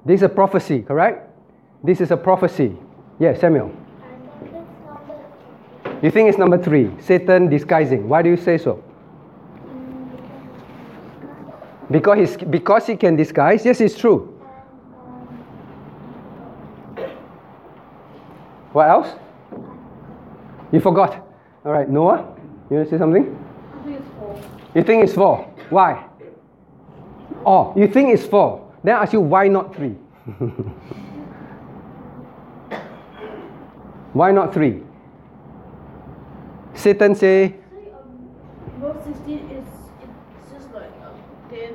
This 0.05 0.19
is 0.19 0.23
a 0.23 0.29
prophecy, 0.29 0.81
correct? 0.81 1.29
This 1.83 2.01
is 2.01 2.11
a 2.11 2.17
prophecy. 2.17 2.75
Yes, 3.19 3.39
Samuel. 3.39 3.71
You 6.01 6.11
think 6.11 6.29
it's 6.29 6.37
number 6.37 6.61
three, 6.61 6.91
Satan 6.99 7.49
disguising. 7.49 8.07
Why 8.07 8.21
do 8.21 8.29
you 8.29 8.37
say 8.37 8.57
so? 8.57 8.83
Because, 11.89 12.17
he's, 12.17 12.37
because 12.37 12.85
he 12.85 12.95
can 12.95 13.15
disguise. 13.15 13.65
Yes, 13.65 13.81
it's 13.81 13.97
true. 13.97 14.33
What 18.73 18.89
else? 18.89 19.07
You 20.71 20.79
forgot. 20.81 21.25
All 21.65 21.71
right, 21.71 21.89
Noah, 21.89 22.35
you 22.69 22.75
want 22.77 22.89
to 22.89 22.95
say 22.95 22.99
something? 22.99 23.23
I 23.73 23.83
think 23.83 23.99
it's 23.99 24.09
four. 24.19 24.41
You 24.75 24.83
think 24.83 25.03
it's 25.03 25.13
four. 25.13 25.43
Why? 25.69 26.06
Oh, 27.47 27.71
you 27.77 27.87
think 27.87 28.13
it's 28.13 28.25
four. 28.25 28.69
Then 28.83 28.97
I 28.97 29.03
ask 29.03 29.13
you, 29.13 29.21
why 29.21 29.47
not 29.47 29.73
three? 29.73 29.91
why 34.11 34.33
not 34.33 34.53
three? 34.53 34.83
Satan 36.73 37.15
say, 37.15 37.55
um, 37.95 38.29
verse 38.81 39.01
16 39.05 39.37
is 39.49 39.63
it's 40.03 40.51
just 40.51 40.73
like 40.73 40.91
um, 41.05 41.13
then 41.49 41.73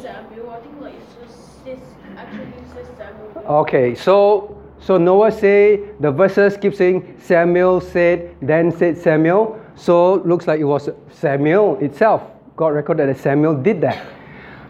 Samuel. 0.00 0.48
I 0.48 0.60
think 0.60 0.80
like 0.80 0.94
it's 0.94 1.14
just 1.20 1.62
says 1.62 1.78
actually 2.16 2.46
says 2.72 2.86
Samuel. 2.96 3.44
okay, 3.60 3.94
so 3.94 4.56
so 4.80 4.96
Noah 4.96 5.30
say 5.30 5.90
the 6.00 6.10
verses 6.10 6.56
keep 6.56 6.74
saying 6.74 7.18
Samuel 7.20 7.82
said, 7.82 8.34
then 8.40 8.72
said 8.72 8.96
Samuel. 8.96 9.60
So 9.76 10.22
looks 10.24 10.46
like 10.46 10.58
it 10.58 10.64
was 10.64 10.88
Samuel 11.10 11.76
itself. 11.80 12.22
God 12.56 12.68
recorded 12.68 13.10
that 13.10 13.18
Samuel 13.18 13.54
did 13.54 13.82
that. 13.82 14.21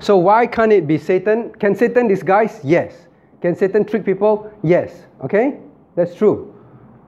So 0.02 0.16
why 0.16 0.48
can't 0.48 0.72
it 0.72 0.88
be 0.88 0.98
Satan? 0.98 1.52
Can 1.60 1.76
Satan 1.76 2.08
disguise? 2.08 2.60
Yes. 2.64 3.06
Can 3.40 3.54
Satan 3.54 3.84
trick 3.84 4.04
people? 4.04 4.52
Yes. 4.64 5.06
Okay, 5.22 5.60
that's 5.94 6.16
true. 6.16 6.52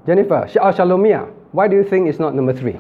Jennifer, 0.06 0.46
Sh- 0.48 0.58
oh, 0.60 0.70
Shalomia, 0.72 1.28
why 1.50 1.66
do 1.66 1.74
you 1.74 1.82
think 1.82 2.08
it's 2.08 2.20
not 2.20 2.36
number 2.36 2.52
three? 2.52 2.78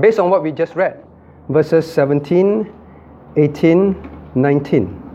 Based 0.00 0.18
on 0.18 0.30
what 0.30 0.42
we 0.42 0.52
just 0.52 0.74
read, 0.74 1.04
verses 1.50 1.90
17, 1.92 2.72
18, 3.36 4.10
19. 4.34 5.05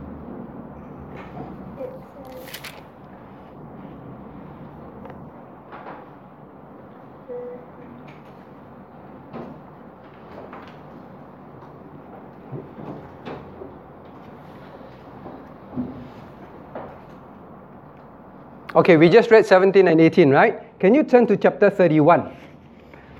Okay, 18.81 18.97
we 18.97 19.09
just 19.09 19.29
read 19.29 19.45
17 19.45 19.88
and 19.88 20.01
18, 20.01 20.31
right? 20.31 20.57
Can 20.79 20.95
you 20.95 21.03
turn 21.03 21.27
to 21.27 21.38
chapter 21.38 21.69
31? 21.69 22.35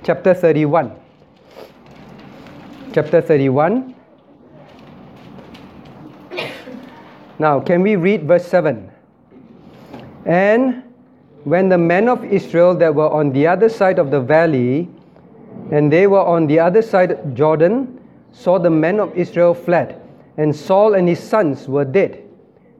Chapter 0.02 0.34
31. 0.34 0.90
Chapter 2.92 3.20
31. 3.20 3.94
Now, 7.38 7.60
can 7.60 7.80
we 7.82 7.94
read 7.94 8.26
verse 8.26 8.44
7? 8.44 8.90
And 10.26 10.82
when 11.44 11.68
the 11.68 11.78
men 11.78 12.08
of 12.08 12.24
Israel 12.24 12.74
that 12.78 12.92
were 12.92 13.08
on 13.08 13.30
the 13.30 13.46
other 13.46 13.68
side 13.68 14.00
of 14.00 14.10
the 14.10 14.18
valley, 14.18 14.88
and 15.70 15.92
they 15.92 16.08
were 16.08 16.26
on 16.26 16.48
the 16.48 16.58
other 16.58 16.82
side 16.82 17.36
Jordan, 17.36 18.00
saw 18.32 18.58
the 18.58 18.70
men 18.70 18.98
of 18.98 19.16
Israel 19.16 19.54
fled, 19.54 20.02
and 20.38 20.56
Saul 20.56 20.94
and 20.94 21.08
his 21.08 21.20
sons 21.20 21.68
were 21.68 21.84
dead. 21.84 22.20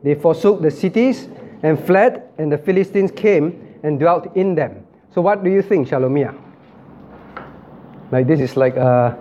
They 0.02 0.16
forsook 0.16 0.62
the 0.62 0.70
cities 0.72 1.28
and 1.62 1.78
fled, 1.78 2.28
and 2.38 2.50
the 2.50 2.58
Philistines 2.58 3.10
came 3.10 3.78
and 3.82 3.98
dwelt 3.98 4.34
in 4.36 4.54
them. 4.54 4.84
So, 5.14 5.20
what 5.20 5.44
do 5.44 5.50
you 5.50 5.62
think, 5.62 5.88
Shalomia? 5.88 6.34
Like 8.10 8.26
this 8.26 8.40
is 8.40 8.56
like 8.56 8.76
uh, 8.76 9.14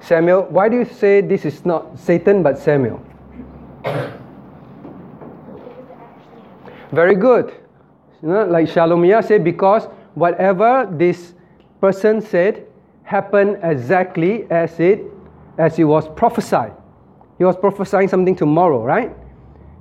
Samuel. 0.00 0.42
Why 0.50 0.68
do 0.68 0.76
you 0.76 0.84
say 0.84 1.22
this 1.22 1.44
is 1.44 1.64
not 1.64 1.98
Satan 1.98 2.42
but 2.42 2.58
Samuel? 2.58 3.02
Very 6.92 7.14
good. 7.14 7.54
You 8.22 8.28
know, 8.28 8.44
like 8.46 8.68
Shalomia 8.68 9.26
said, 9.26 9.44
because 9.44 9.86
whatever 10.14 10.88
this 10.90 11.34
person 11.80 12.20
said 12.20 12.66
happened 13.04 13.58
exactly 13.62 14.46
as 14.50 14.78
it 14.80 15.00
as 15.56 15.78
it 15.78 15.84
was 15.84 16.08
prophesied. 16.08 16.72
He 17.38 17.44
was 17.44 17.56
prophesying 17.56 18.08
something 18.08 18.34
tomorrow, 18.34 18.84
right? 18.84 19.14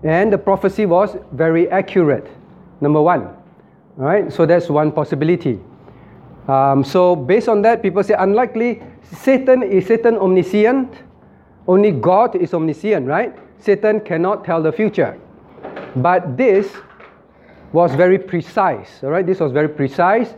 And 0.03 0.31
the 0.31 0.37
prophecy 0.37 0.85
was 0.85 1.17
very 1.31 1.69
accurate. 1.69 2.27
Number 2.79 3.01
one, 3.01 3.35
right? 3.95 4.31
So 4.31 4.45
that's 4.45 4.69
one 4.69 4.91
possibility. 4.91 5.59
Um, 6.47 6.83
so 6.83 7.15
based 7.15 7.49
on 7.49 7.61
that, 7.63 7.81
people 7.81 8.03
say 8.03 8.15
unlikely. 8.17 8.81
Satan 9.11 9.63
is 9.63 9.87
Satan 9.87 10.17
omniscient? 10.17 10.93
Only 11.67 11.91
God 11.91 12.35
is 12.35 12.53
omniscient, 12.53 13.07
right? 13.07 13.35
Satan 13.59 13.99
cannot 14.01 14.45
tell 14.45 14.61
the 14.61 14.71
future. 14.71 15.19
But 15.95 16.37
this 16.37 16.71
was 17.73 17.93
very 17.95 18.19
precise. 18.19 19.03
All 19.03 19.09
right, 19.09 19.25
this 19.25 19.39
was 19.39 19.51
very 19.51 19.67
precise. 19.67 20.33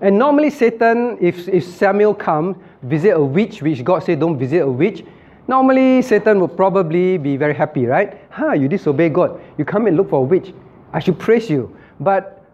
And 0.00 0.18
normally, 0.18 0.50
Satan, 0.50 1.18
if, 1.20 1.46
if 1.48 1.64
Samuel 1.64 2.14
come 2.14 2.60
visit 2.82 3.10
a 3.10 3.20
witch, 3.20 3.62
which 3.62 3.84
God 3.84 4.02
said 4.02 4.20
don't 4.20 4.38
visit 4.38 4.62
a 4.62 4.70
witch, 4.70 5.04
normally 5.48 6.02
Satan 6.02 6.40
would 6.40 6.56
probably 6.56 7.18
be 7.18 7.36
very 7.36 7.54
happy, 7.54 7.86
right? 7.86 8.20
Ha, 8.30 8.52
you 8.52 8.68
disobey 8.68 9.08
God. 9.08 9.40
You 9.58 9.64
come 9.64 9.86
and 9.86 9.96
look 9.96 10.10
for 10.10 10.20
a 10.20 10.22
witch. 10.22 10.52
I 10.92 11.00
should 11.00 11.18
praise 11.18 11.50
you. 11.50 11.76
But 12.00 12.44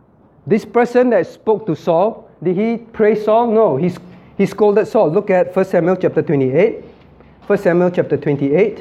this 0.47 0.65
person 0.65 1.11
that 1.11 1.27
spoke 1.27 1.67
to 1.67 1.77
Saul, 1.77 2.29
did 2.43 2.57
he 2.57 2.79
praise 2.79 3.25
Saul? 3.25 3.51
No, 3.51 3.77
he, 3.77 3.93
he 4.39 4.47
scolded 4.47 4.89
Saul. 4.89 5.11
Look 5.11 5.31
at 5.31 5.55
1 5.55 5.65
Samuel 5.67 5.97
chapter 5.97 6.23
28. 6.23 6.85
1 7.47 7.59
Samuel 7.59 7.91
chapter 7.91 8.17
28. 8.17 8.81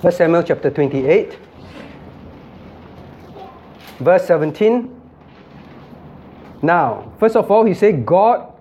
1 0.00 0.12
Samuel 0.12 0.42
chapter 0.42 0.70
28 0.70 1.38
verse 4.02 4.26
17. 4.26 5.00
Now, 6.60 7.12
first 7.18 7.36
of 7.36 7.50
all, 7.50 7.64
he 7.64 7.74
said, 7.74 8.04
God 8.04 8.51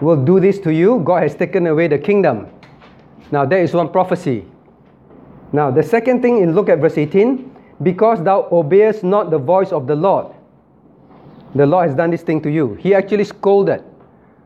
will 0.00 0.22
do 0.22 0.40
this 0.40 0.58
to 0.60 0.72
you. 0.72 1.00
God 1.04 1.22
has 1.22 1.34
taken 1.34 1.66
away 1.66 1.88
the 1.88 1.98
kingdom. 1.98 2.48
Now, 3.30 3.44
there 3.44 3.62
is 3.62 3.72
one 3.74 3.90
prophecy. 3.90 4.44
Now, 5.52 5.70
the 5.70 5.82
second 5.82 6.22
thing 6.22 6.42
in 6.42 6.54
look 6.54 6.68
at 6.68 6.78
verse 6.78 6.98
18 6.98 7.54
because 7.82 8.22
thou 8.22 8.48
obeyest 8.50 9.04
not 9.04 9.30
the 9.30 9.38
voice 9.38 9.72
of 9.72 9.86
the 9.86 9.94
Lord. 9.94 10.34
The 11.54 11.66
Lord 11.66 11.88
has 11.88 11.96
done 11.96 12.10
this 12.10 12.22
thing 12.22 12.40
to 12.42 12.50
you. 12.50 12.74
He 12.74 12.94
actually 12.94 13.24
scolded 13.24 13.84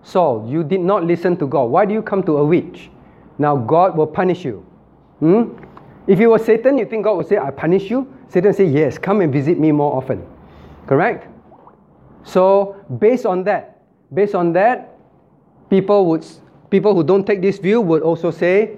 Saul, 0.02 0.48
You 0.48 0.64
did 0.64 0.80
not 0.80 1.04
listen 1.04 1.36
to 1.38 1.46
God. 1.46 1.64
Why 1.64 1.84
do 1.84 1.92
you 1.92 2.02
come 2.02 2.22
to 2.24 2.38
a 2.38 2.44
witch? 2.44 2.90
Now, 3.38 3.56
God 3.56 3.96
will 3.96 4.06
punish 4.06 4.44
you. 4.44 4.64
Hmm? 5.20 5.52
If 6.06 6.18
you 6.18 6.30
were 6.30 6.38
Satan, 6.38 6.78
you 6.78 6.86
think 6.86 7.04
God 7.04 7.16
would 7.16 7.28
say, 7.28 7.38
I 7.38 7.50
punish 7.50 7.90
you? 7.90 8.12
Satan 8.28 8.52
say, 8.52 8.64
Yes, 8.64 8.98
come 8.98 9.20
and 9.20 9.32
visit 9.32 9.58
me 9.58 9.72
more 9.72 9.94
often. 9.94 10.26
Correct? 10.86 11.28
So, 12.24 12.76
based 12.98 13.26
on 13.26 13.44
that, 13.44 13.82
based 14.12 14.34
on 14.34 14.52
that, 14.54 14.97
people 15.70 16.06
would 16.06 16.26
people 16.70 16.94
who 16.94 17.02
don't 17.02 17.26
take 17.26 17.40
this 17.40 17.58
view 17.58 17.80
would 17.80 18.02
also 18.02 18.30
say, 18.30 18.76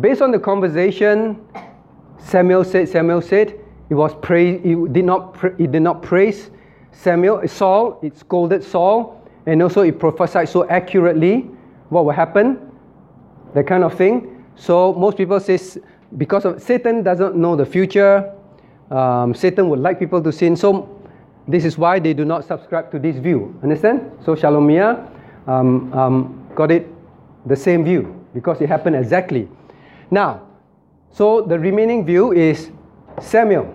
based 0.00 0.22
on 0.22 0.30
the 0.30 0.38
conversation, 0.38 1.40
Samuel 2.18 2.64
said, 2.64 2.88
Samuel 2.88 3.20
said, 3.20 3.58
it 3.90 3.94
was 3.94 4.14
praise, 4.22 4.60
it 4.64 4.92
did 4.92 5.04
not 5.04 5.34
pra- 5.34 5.54
it 5.58 5.72
did 5.72 5.82
not 5.82 6.02
praise 6.02 6.50
Samuel, 6.92 7.46
Saul, 7.46 7.98
it 8.02 8.16
scolded 8.16 8.64
Saul, 8.64 9.22
and 9.46 9.62
also 9.62 9.82
it 9.82 9.98
prophesied 9.98 10.48
so 10.48 10.68
accurately 10.68 11.42
what 11.90 12.04
will 12.04 12.12
happen, 12.12 12.58
that 13.54 13.66
kind 13.66 13.84
of 13.84 13.94
thing. 13.94 14.44
So 14.56 14.94
most 14.94 15.16
people 15.16 15.38
say 15.38 15.58
because 16.16 16.44
of 16.44 16.62
Satan 16.62 17.02
doesn't 17.02 17.36
know 17.36 17.54
the 17.54 17.66
future, 17.66 18.32
um, 18.90 19.34
Satan 19.34 19.68
would 19.68 19.80
like 19.80 19.98
people 19.98 20.22
to 20.22 20.32
sin. 20.32 20.56
So 20.56 20.88
this 21.46 21.64
is 21.64 21.76
why 21.76 21.98
they 21.98 22.14
do 22.14 22.24
not 22.24 22.44
subscribe 22.44 22.90
to 22.92 22.98
this 22.98 23.16
view. 23.16 23.58
Understand? 23.62 24.10
So 24.24 24.34
Shalomia 24.34 25.10
um, 25.46 25.92
um, 25.92 26.48
got 26.54 26.70
it 26.70 26.88
the 27.46 27.56
same 27.56 27.84
view 27.84 28.24
because 28.34 28.60
it 28.60 28.68
happened 28.68 28.96
exactly. 28.96 29.48
Now, 30.10 30.42
so 31.12 31.42
the 31.42 31.58
remaining 31.58 32.04
view 32.04 32.32
is 32.32 32.70
Samuel. 33.20 33.72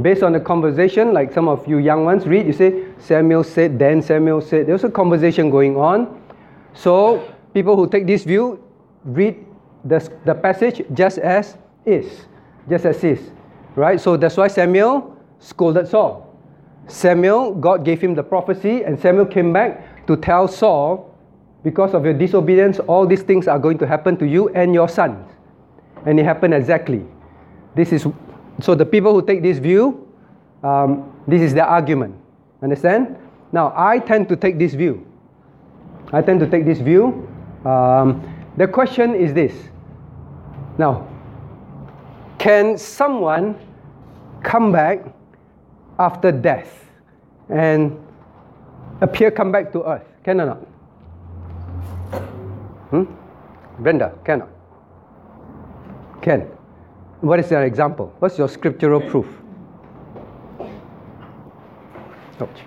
Based 0.00 0.22
on 0.22 0.32
the 0.32 0.40
conversation, 0.40 1.12
like 1.12 1.32
some 1.32 1.48
of 1.48 1.66
you 1.66 1.78
young 1.78 2.04
ones 2.04 2.26
read, 2.26 2.46
you 2.46 2.52
say 2.52 2.84
Samuel 2.98 3.44
said, 3.44 3.78
then 3.78 4.02
Samuel 4.02 4.40
said. 4.40 4.66
There's 4.66 4.84
a 4.84 4.90
conversation 4.90 5.50
going 5.50 5.76
on. 5.76 6.22
So 6.74 7.32
people 7.54 7.76
who 7.76 7.88
take 7.88 8.06
this 8.06 8.24
view 8.24 8.62
read 9.04 9.44
the, 9.84 10.10
the 10.24 10.34
passage 10.34 10.82
just 10.92 11.18
as 11.18 11.56
is, 11.86 12.26
just 12.68 12.84
as 12.84 13.02
is. 13.02 13.30
Right? 13.74 14.00
So 14.00 14.16
that's 14.16 14.36
why 14.36 14.48
Samuel 14.48 15.16
scolded 15.38 15.88
Saul. 15.88 16.26
Samuel, 16.88 17.54
God 17.54 17.84
gave 17.84 18.00
him 18.00 18.14
the 18.14 18.22
prophecy, 18.22 18.84
and 18.84 18.98
Samuel 18.98 19.26
came 19.26 19.52
back 19.52 19.95
to 20.06 20.16
tell 20.16 20.48
Saul, 20.48 21.12
because 21.62 21.94
of 21.94 22.04
your 22.04 22.14
disobedience, 22.14 22.78
all 22.78 23.06
these 23.06 23.22
things 23.22 23.48
are 23.48 23.58
going 23.58 23.78
to 23.78 23.86
happen 23.86 24.16
to 24.18 24.26
you 24.26 24.48
and 24.50 24.72
your 24.72 24.88
sons. 24.88 25.28
And 26.04 26.20
it 26.20 26.24
happened 26.24 26.54
exactly. 26.54 27.04
This 27.74 27.92
is 27.92 28.06
so 28.60 28.74
the 28.74 28.86
people 28.86 29.12
who 29.12 29.26
take 29.26 29.42
this 29.42 29.58
view, 29.58 30.08
um, 30.62 31.12
this 31.26 31.42
is 31.42 31.52
their 31.52 31.66
argument. 31.66 32.14
Understand? 32.62 33.16
Now 33.52 33.72
I 33.76 33.98
tend 33.98 34.28
to 34.28 34.36
take 34.36 34.58
this 34.58 34.74
view. 34.74 35.06
I 36.12 36.22
tend 36.22 36.40
to 36.40 36.46
take 36.48 36.64
this 36.64 36.78
view. 36.78 37.28
Um, 37.64 38.22
the 38.56 38.68
question 38.68 39.14
is 39.14 39.34
this. 39.34 39.52
Now, 40.78 41.08
can 42.38 42.78
someone 42.78 43.58
come 44.42 44.70
back 44.70 45.04
after 45.98 46.30
death 46.30 46.84
and 47.48 47.98
appear 49.00 49.30
come 49.30 49.52
back 49.52 49.72
to 49.72 49.82
earth? 49.84 50.04
Can 50.24 50.40
or 50.40 50.46
not? 50.46 50.58
Hmm? 52.90 53.04
Brenda, 53.82 54.12
can 54.24 54.42
or 54.42 54.46
not? 54.46 56.22
Can. 56.22 56.40
What 57.20 57.40
is 57.40 57.50
your 57.50 57.64
example? 57.64 58.12
What's 58.18 58.38
your 58.38 58.48
scriptural 58.48 59.00
proof? 59.00 59.26
Ouch. 62.40 62.60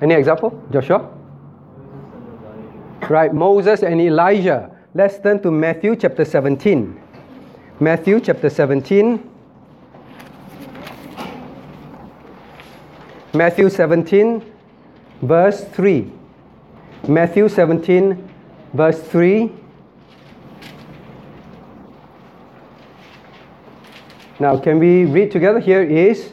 Any 0.00 0.14
example? 0.14 0.62
Joshua? 0.70 1.10
Right, 3.08 3.34
Moses 3.34 3.82
and 3.82 4.00
Elijah. 4.00 4.70
Let's 4.94 5.18
turn 5.18 5.42
to 5.42 5.50
Matthew 5.50 5.96
chapter 5.96 6.24
17. 6.24 7.00
Matthew 7.80 8.20
chapter 8.20 8.48
17. 8.48 9.30
Matthew 13.32 13.70
17, 13.70 14.42
verse 15.22 15.62
3. 15.62 16.10
Matthew 17.06 17.48
17, 17.48 18.28
verse 18.72 19.00
3. 19.02 19.52
Now, 24.40 24.58
can 24.58 24.80
we 24.80 25.04
read 25.04 25.30
together? 25.30 25.60
Here 25.60 25.82
is 25.82 26.32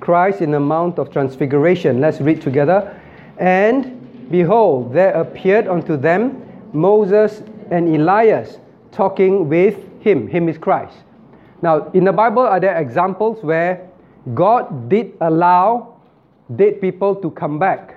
Christ 0.00 0.42
in 0.42 0.50
the 0.50 0.60
Mount 0.60 0.98
of 0.98 1.10
Transfiguration. 1.10 2.02
Let's 2.02 2.20
read 2.20 2.42
together. 2.42 3.00
And 3.38 4.30
behold, 4.30 4.92
there 4.92 5.14
appeared 5.14 5.66
unto 5.66 5.96
them 5.96 6.42
Moses 6.74 7.42
and 7.70 7.96
Elias 7.96 8.58
talking 8.92 9.48
with 9.48 9.78
him. 10.00 10.28
Him 10.28 10.50
is 10.50 10.58
Christ. 10.58 10.96
Now, 11.62 11.90
in 11.92 12.04
the 12.04 12.12
Bible, 12.12 12.42
are 12.42 12.60
there 12.60 12.76
examples 12.76 13.42
where 13.42 13.88
God 14.34 14.90
did 14.90 15.14
allow 15.22 15.93
dead 16.56 16.80
people 16.80 17.14
to 17.16 17.30
come 17.30 17.58
back? 17.58 17.96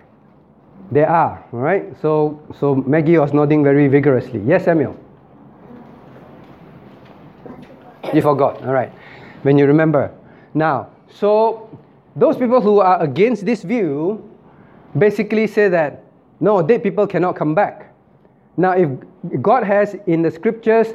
There 0.92 1.10
are, 1.10 1.44
all 1.52 1.60
right? 1.60 1.86
So, 2.02 2.42
so 2.60 2.76
Maggie 2.76 3.18
was 3.18 3.34
nodding 3.34 3.64
very 3.64 3.88
vigorously. 3.88 4.42
Yes, 4.46 4.66
Samuel? 4.66 4.96
You 8.14 8.22
forgot, 8.22 8.64
all 8.64 8.74
right. 8.74 8.92
When 9.42 9.58
you 9.58 9.66
remember. 9.66 10.12
Now, 10.54 10.90
so 11.10 11.70
those 12.16 12.38
people 12.38 12.62
who 12.62 12.80
are 12.80 13.02
against 13.02 13.46
this 13.46 13.64
view 13.64 14.24
basically 14.98 15.48
say 15.48 15.68
that 15.70 16.04
no, 16.40 16.62
dead 16.62 16.84
people 16.84 17.08
cannot 17.08 17.36
come 17.36 17.54
back. 17.56 17.94
Now, 18.56 18.72
if 18.72 18.90
God 19.42 19.64
has 19.64 19.96
in 20.06 20.22
the 20.22 20.32
scriptures, 20.32 20.88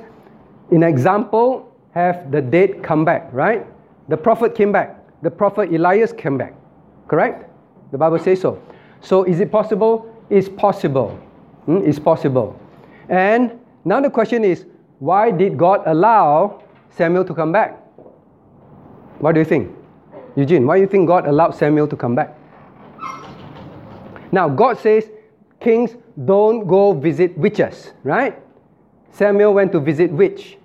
in 0.71 0.83
example, 0.83 1.71
have 1.93 2.31
the 2.31 2.41
dead 2.41 2.83
come 2.83 3.05
back, 3.05 3.29
right? 3.33 3.67
The 4.09 4.17
prophet 4.17 4.55
came 4.55 4.73
back. 4.73 4.99
The 5.23 5.31
prophet 5.31 5.73
Elias 5.73 6.13
came 6.13 6.39
back. 6.39 6.55
Correct? 7.09 7.51
The 7.91 7.99
Bible 7.99 8.19
says 8.19 8.41
so. 8.41 8.61
So, 9.01 9.25
is 9.25 9.41
it 9.41 9.51
possible? 9.51 10.09
It's 10.31 10.49
possible. 10.49 11.11
Hmm? 11.67 11.79
It's 11.79 11.99
possible. 11.99 12.59
And 13.09 13.59
now 13.85 14.01
the 14.01 14.11
question 14.11 14.45
is 14.45 14.67
why 14.99 15.31
did 15.31 15.59
God 15.59 15.83
allow 15.87 16.63
Samuel 16.91 17.25
to 17.25 17.35
come 17.35 17.53
back? 17.53 17.79
What 19.19 19.33
do 19.33 19.41
you 19.41 19.45
think? 19.45 19.71
Eugene, 20.37 20.67
why 20.67 20.77
do 20.77 20.83
you 20.83 20.87
think 20.89 21.07
God 21.07 21.27
allowed 21.27 21.55
Samuel 21.55 21.87
to 21.89 21.97
come 21.97 22.15
back? 22.15 22.37
Now, 24.33 24.49
God 24.49 24.79
says, 24.79 25.11
Kings 25.61 25.97
don't 26.25 26.67
go 26.67 26.93
visit 26.93 27.37
witches, 27.37 27.93
right? 28.03 28.41
Samuel 29.13 29.55
went 29.55 29.73
to 29.73 29.81
visit 29.81 30.11
witch, 30.11 30.57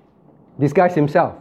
disguise 0.60 0.96
himself. 0.96 1.36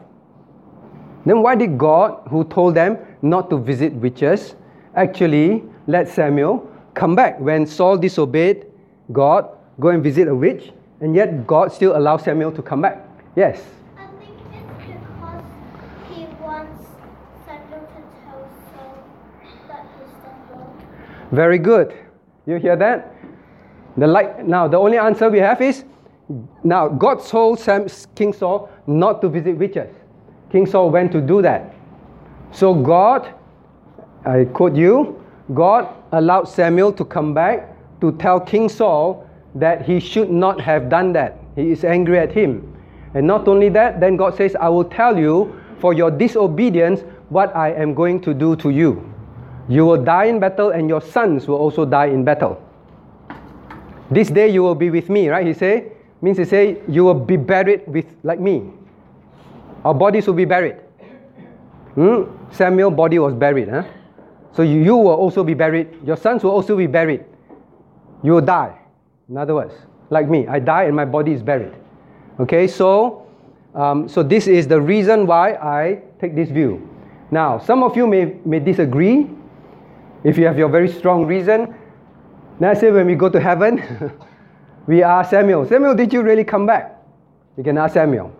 Then 1.24 1.40
why 1.42 1.54
did 1.54 1.78
God, 1.78 2.20
who 2.28 2.44
told 2.44 2.74
them 2.74 2.98
not 3.22 3.48
to 3.50 3.58
visit 3.58 3.92
witches, 3.92 4.56
actually 4.96 5.62
let 5.86 6.08
Samuel 6.08 6.68
come 6.94 7.14
back 7.14 7.38
when 7.38 7.66
Saul 7.66 7.98
disobeyed 7.98 8.66
God, 9.12 9.48
go 9.78 9.88
and 9.88 10.02
visit 10.02 10.26
a 10.26 10.34
witch, 10.34 10.72
and 11.00 11.14
yet 11.14 11.46
God 11.46 11.72
still 11.72 11.96
allows 11.96 12.24
Samuel 12.24 12.50
to 12.52 12.62
come 12.62 12.80
back? 12.82 13.06
Yes. 13.36 13.62
I 13.96 14.06
think 14.18 14.30
it's 14.52 14.66
because 14.78 15.44
he 16.08 16.24
wants 16.42 16.88
Samuel 17.46 17.86
to 17.86 18.00
tell 18.24 18.48
Saul 18.74 19.04
that 19.68 19.86
he's 19.98 20.12
done 20.24 20.58
wrong. 20.58 20.88
Very 21.30 21.58
good. 21.58 21.94
You 22.46 22.56
hear 22.56 22.76
that? 22.76 23.14
The 23.96 24.06
light, 24.06 24.46
now, 24.46 24.66
the 24.68 24.78
only 24.78 24.98
answer 24.98 25.28
we 25.30 25.38
have 25.38 25.60
is 25.60 25.84
now 26.64 26.88
God 26.88 27.24
told 27.24 27.60
Sam, 27.60 27.86
King 28.14 28.32
Saul 28.32 28.68
not 28.86 29.20
to 29.20 29.28
visit 29.28 29.56
witches. 29.56 29.94
King 30.50 30.66
Saul 30.66 30.90
went 30.90 31.12
to 31.12 31.20
do 31.20 31.42
that. 31.42 31.74
So 32.52 32.74
God, 32.74 33.32
I 34.26 34.44
quote 34.44 34.74
you, 34.74 35.22
God 35.54 35.88
allowed 36.10 36.44
Samuel 36.44 36.92
to 36.94 37.04
come 37.04 37.32
back 37.32 37.72
to 38.00 38.12
tell 38.18 38.40
King 38.40 38.68
Saul 38.68 39.24
that 39.54 39.86
he 39.86 40.00
should 40.00 40.30
not 40.30 40.60
have 40.60 40.88
done 40.88 41.12
that. 41.12 41.38
He 41.54 41.70
is 41.70 41.84
angry 41.84 42.18
at 42.18 42.32
him. 42.32 42.74
And 43.14 43.26
not 43.26 43.48
only 43.48 43.68
that, 43.70 44.00
then 44.00 44.16
God 44.16 44.36
says, 44.36 44.56
I 44.56 44.68
will 44.68 44.84
tell 44.84 45.16
you 45.16 45.58
for 45.78 45.94
your 45.94 46.10
disobedience 46.10 47.02
what 47.28 47.54
I 47.54 47.72
am 47.72 47.94
going 47.94 48.20
to 48.22 48.34
do 48.34 48.56
to 48.56 48.70
you. 48.70 49.12
You 49.68 49.86
will 49.86 50.02
die 50.02 50.24
in 50.24 50.38
battle, 50.38 50.70
and 50.70 50.88
your 50.88 51.00
sons 51.00 51.48
will 51.48 51.56
also 51.56 51.84
die 51.84 52.06
in 52.06 52.24
battle. 52.24 52.60
This 54.10 54.28
day 54.28 54.48
you 54.48 54.62
will 54.62 54.74
be 54.74 54.90
with 54.90 55.08
me, 55.08 55.28
right? 55.28 55.46
He 55.46 55.54
say, 55.54 55.92
means 56.20 56.38
he 56.38 56.44
say, 56.44 56.78
you 56.88 57.04
will 57.04 57.14
be 57.14 57.36
buried 57.36 57.86
with 57.86 58.06
like 58.22 58.38
me. 58.38 58.70
Our 59.84 59.94
bodies 59.94 60.26
will 60.26 60.34
be 60.34 60.44
buried. 60.44 60.76
Hmm? 61.94 62.24
Samuel 62.50 62.90
body 62.90 63.18
was 63.18 63.34
buried, 63.34 63.68
huh? 63.68 63.84
So 64.56 64.62
you, 64.62 64.82
you 64.82 64.96
will 64.96 65.14
also 65.14 65.44
be 65.44 65.54
buried. 65.54 65.88
Your 66.04 66.16
sons 66.16 66.42
will 66.42 66.50
also 66.50 66.76
be 66.76 66.86
buried. 66.86 67.24
You 68.22 68.32
will 68.32 68.40
die. 68.40 68.78
In 69.28 69.36
other 69.36 69.54
words, 69.54 69.74
like 70.10 70.28
me, 70.28 70.46
I 70.48 70.58
die 70.58 70.84
and 70.84 70.96
my 70.96 71.04
body 71.04 71.32
is 71.32 71.42
buried. 71.42 71.74
Okay, 72.40 72.66
so 72.66 73.26
um, 73.76 74.08
so 74.08 74.22
this 74.22 74.46
is 74.46 74.66
the 74.66 74.80
reason 74.80 75.26
why 75.26 75.52
I 75.52 76.00
take 76.18 76.34
this 76.34 76.48
view. 76.48 76.88
Now, 77.30 77.58
some 77.58 77.82
of 77.82 77.94
you 77.94 78.06
may, 78.06 78.36
may 78.44 78.58
disagree. 78.58 79.28
If 80.24 80.38
you 80.38 80.46
have 80.46 80.58
your 80.58 80.70
very 80.70 80.88
strong 80.88 81.26
reason, 81.26 81.74
now 82.58 82.72
say 82.72 82.90
when 82.90 83.06
we 83.06 83.14
go 83.14 83.28
to 83.28 83.38
heaven, 83.38 83.82
we 84.86 85.02
ask 85.02 85.30
Samuel, 85.30 85.68
Samuel, 85.68 85.94
did 85.94 86.12
you 86.12 86.22
really 86.22 86.42
come 86.42 86.66
back? 86.66 86.96
We 87.56 87.64
can 87.64 87.76
ask 87.76 87.94
Samuel. 87.94 88.32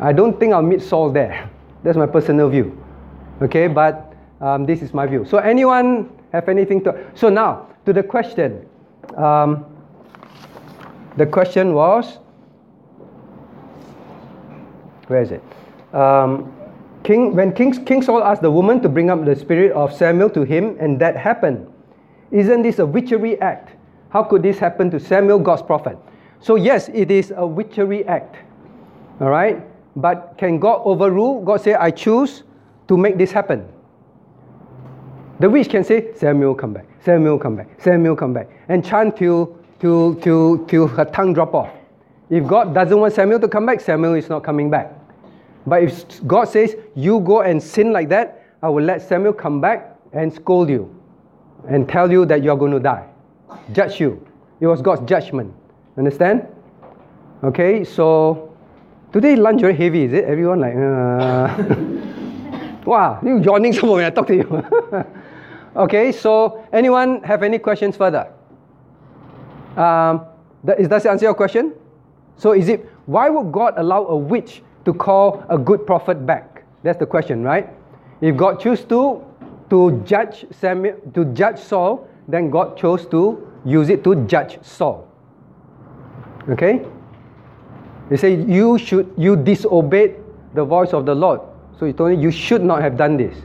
I 0.00 0.12
don't 0.12 0.38
think 0.40 0.52
I'll 0.52 0.62
meet 0.62 0.82
Saul 0.82 1.10
there. 1.12 1.48
That's 1.84 1.96
my 1.96 2.06
personal 2.06 2.48
view. 2.48 2.76
Okay, 3.40 3.68
but 3.68 4.09
um, 4.40 4.64
this 4.66 4.82
is 4.82 4.94
my 4.94 5.06
view. 5.06 5.24
So 5.24 5.38
anyone 5.38 6.10
have 6.32 6.48
anything 6.48 6.82
to? 6.84 7.10
So 7.14 7.28
now 7.28 7.68
to 7.86 7.92
the 7.92 8.02
question. 8.02 8.66
Um, 9.16 9.66
the 11.16 11.26
question 11.26 11.74
was, 11.74 12.18
where 15.08 15.22
is 15.22 15.32
it? 15.32 15.42
Um, 15.92 16.54
King, 17.02 17.34
when 17.34 17.52
King, 17.52 17.84
King 17.84 18.02
Saul 18.02 18.22
asked 18.22 18.42
the 18.42 18.50
woman 18.50 18.80
to 18.82 18.88
bring 18.88 19.10
up 19.10 19.24
the 19.24 19.34
spirit 19.34 19.72
of 19.72 19.92
Samuel 19.92 20.30
to 20.30 20.42
him, 20.42 20.76
and 20.78 21.00
that 21.00 21.16
happened. 21.16 21.66
Isn't 22.30 22.62
this 22.62 22.78
a 22.78 22.86
witchery 22.86 23.40
act? 23.40 23.76
How 24.10 24.22
could 24.22 24.42
this 24.42 24.58
happen 24.58 24.90
to 24.92 25.00
Samuel, 25.00 25.38
God's 25.38 25.62
prophet? 25.62 25.98
So, 26.40 26.54
yes, 26.56 26.88
it 26.94 27.10
is 27.10 27.32
a 27.36 27.46
witchery 27.46 28.06
act. 28.06 28.36
All 29.20 29.30
right? 29.30 29.66
But 29.96 30.34
can 30.38 30.58
God 30.58 30.82
overrule? 30.84 31.42
God 31.42 31.60
say, 31.60 31.74
I 31.74 31.90
choose 31.90 32.44
to 32.88 32.96
make 32.96 33.18
this 33.18 33.32
happen. 33.32 33.66
The 35.40 35.48
witch 35.48 35.68
can 35.70 35.84
say, 35.84 36.14
Samuel, 36.14 36.54
come 36.54 36.74
back. 36.74 36.86
Samuel, 37.02 37.38
come 37.38 37.56
back. 37.56 37.68
Samuel, 37.80 38.14
come 38.14 38.32
back. 38.32 38.48
And 38.68 38.84
chant 38.84 39.16
till, 39.16 39.58
till, 39.80 40.14
till, 40.16 40.64
till 40.66 40.86
her 40.86 41.04
tongue 41.06 41.32
drop 41.32 41.54
off. 41.54 41.70
If 42.28 42.46
God 42.46 42.74
doesn't 42.74 42.98
want 42.98 43.14
Samuel 43.14 43.40
to 43.40 43.48
come 43.48 43.66
back, 43.66 43.80
Samuel 43.80 44.14
is 44.14 44.28
not 44.28 44.44
coming 44.44 44.70
back. 44.70 44.92
But 45.66 45.82
if 45.82 46.26
God 46.26 46.44
says, 46.44 46.76
you 46.94 47.20
go 47.20 47.40
and 47.40 47.62
sin 47.62 47.92
like 47.92 48.08
that, 48.10 48.44
I 48.62 48.68
will 48.68 48.84
let 48.84 49.02
Samuel 49.02 49.32
come 49.32 49.60
back 49.60 49.96
and 50.12 50.32
scold 50.32 50.68
you 50.68 50.94
and 51.68 51.88
tell 51.88 52.10
you 52.10 52.26
that 52.26 52.42
you're 52.42 52.56
going 52.56 52.72
to 52.72 52.80
die, 52.80 53.06
judge 53.72 54.00
you. 54.00 54.26
It 54.60 54.66
was 54.66 54.82
God's 54.82 55.08
judgment. 55.08 55.54
Understand? 55.96 56.46
Okay, 57.42 57.84
so 57.84 58.50
Today 59.12 59.34
lunch 59.34 59.60
very 59.60 59.74
heavy, 59.74 60.04
is 60.04 60.12
it? 60.12 60.24
Everyone 60.24 60.60
like, 60.60 60.74
uh... 60.76 61.48
wow, 62.86 63.18
you 63.24 63.42
yawning 63.42 63.72
some 63.72 63.88
when 63.88 64.04
I 64.04 64.10
talk 64.10 64.28
to 64.28 64.36
you. 64.36 64.46
okay, 65.76 66.12
so 66.12 66.64
anyone 66.72 67.22
have 67.22 67.42
any 67.42 67.58
questions 67.58 67.96
further? 67.96 68.28
Um, 69.76 70.26
that- 70.64 70.80
is, 70.80 70.88
does 70.88 71.04
it 71.04 71.08
answer 71.08 71.26
your 71.26 71.34
question? 71.34 71.74
So 72.36 72.52
is 72.52 72.68
it 72.68 72.88
why 73.06 73.28
would 73.28 73.52
God 73.52 73.74
allow 73.76 74.06
a 74.06 74.16
witch 74.16 74.62
to 74.84 74.94
call 74.94 75.44
a 75.48 75.58
good 75.58 75.86
prophet 75.86 76.24
back? 76.26 76.64
That's 76.82 76.98
the 76.98 77.06
question, 77.06 77.42
right? 77.42 77.68
If 78.20 78.36
God 78.36 78.60
chose 78.60 78.84
to 78.86 79.24
to 79.70 80.02
judge 80.04 80.46
Samuel 80.50 80.96
to 81.14 81.24
judge 81.32 81.58
Saul, 81.58 82.08
then 82.28 82.50
God 82.50 82.76
chose 82.76 83.06
to 83.06 83.46
use 83.64 83.88
it 83.88 84.02
to 84.04 84.14
judge 84.26 84.58
Saul. 84.62 85.06
Okay? 86.48 86.86
They 88.08 88.16
say 88.16 88.34
you 88.34 88.78
should 88.78 89.12
you 89.16 89.36
disobeyed 89.36 90.16
the 90.54 90.64
voice 90.64 90.92
of 90.92 91.06
the 91.06 91.14
Lord. 91.14 91.40
So 91.78 91.86
he 91.86 91.92
told 91.92 92.12
you 92.12 92.18
you 92.18 92.30
should 92.30 92.62
not 92.62 92.82
have 92.82 92.96
done 92.96 93.16
this. 93.16 93.36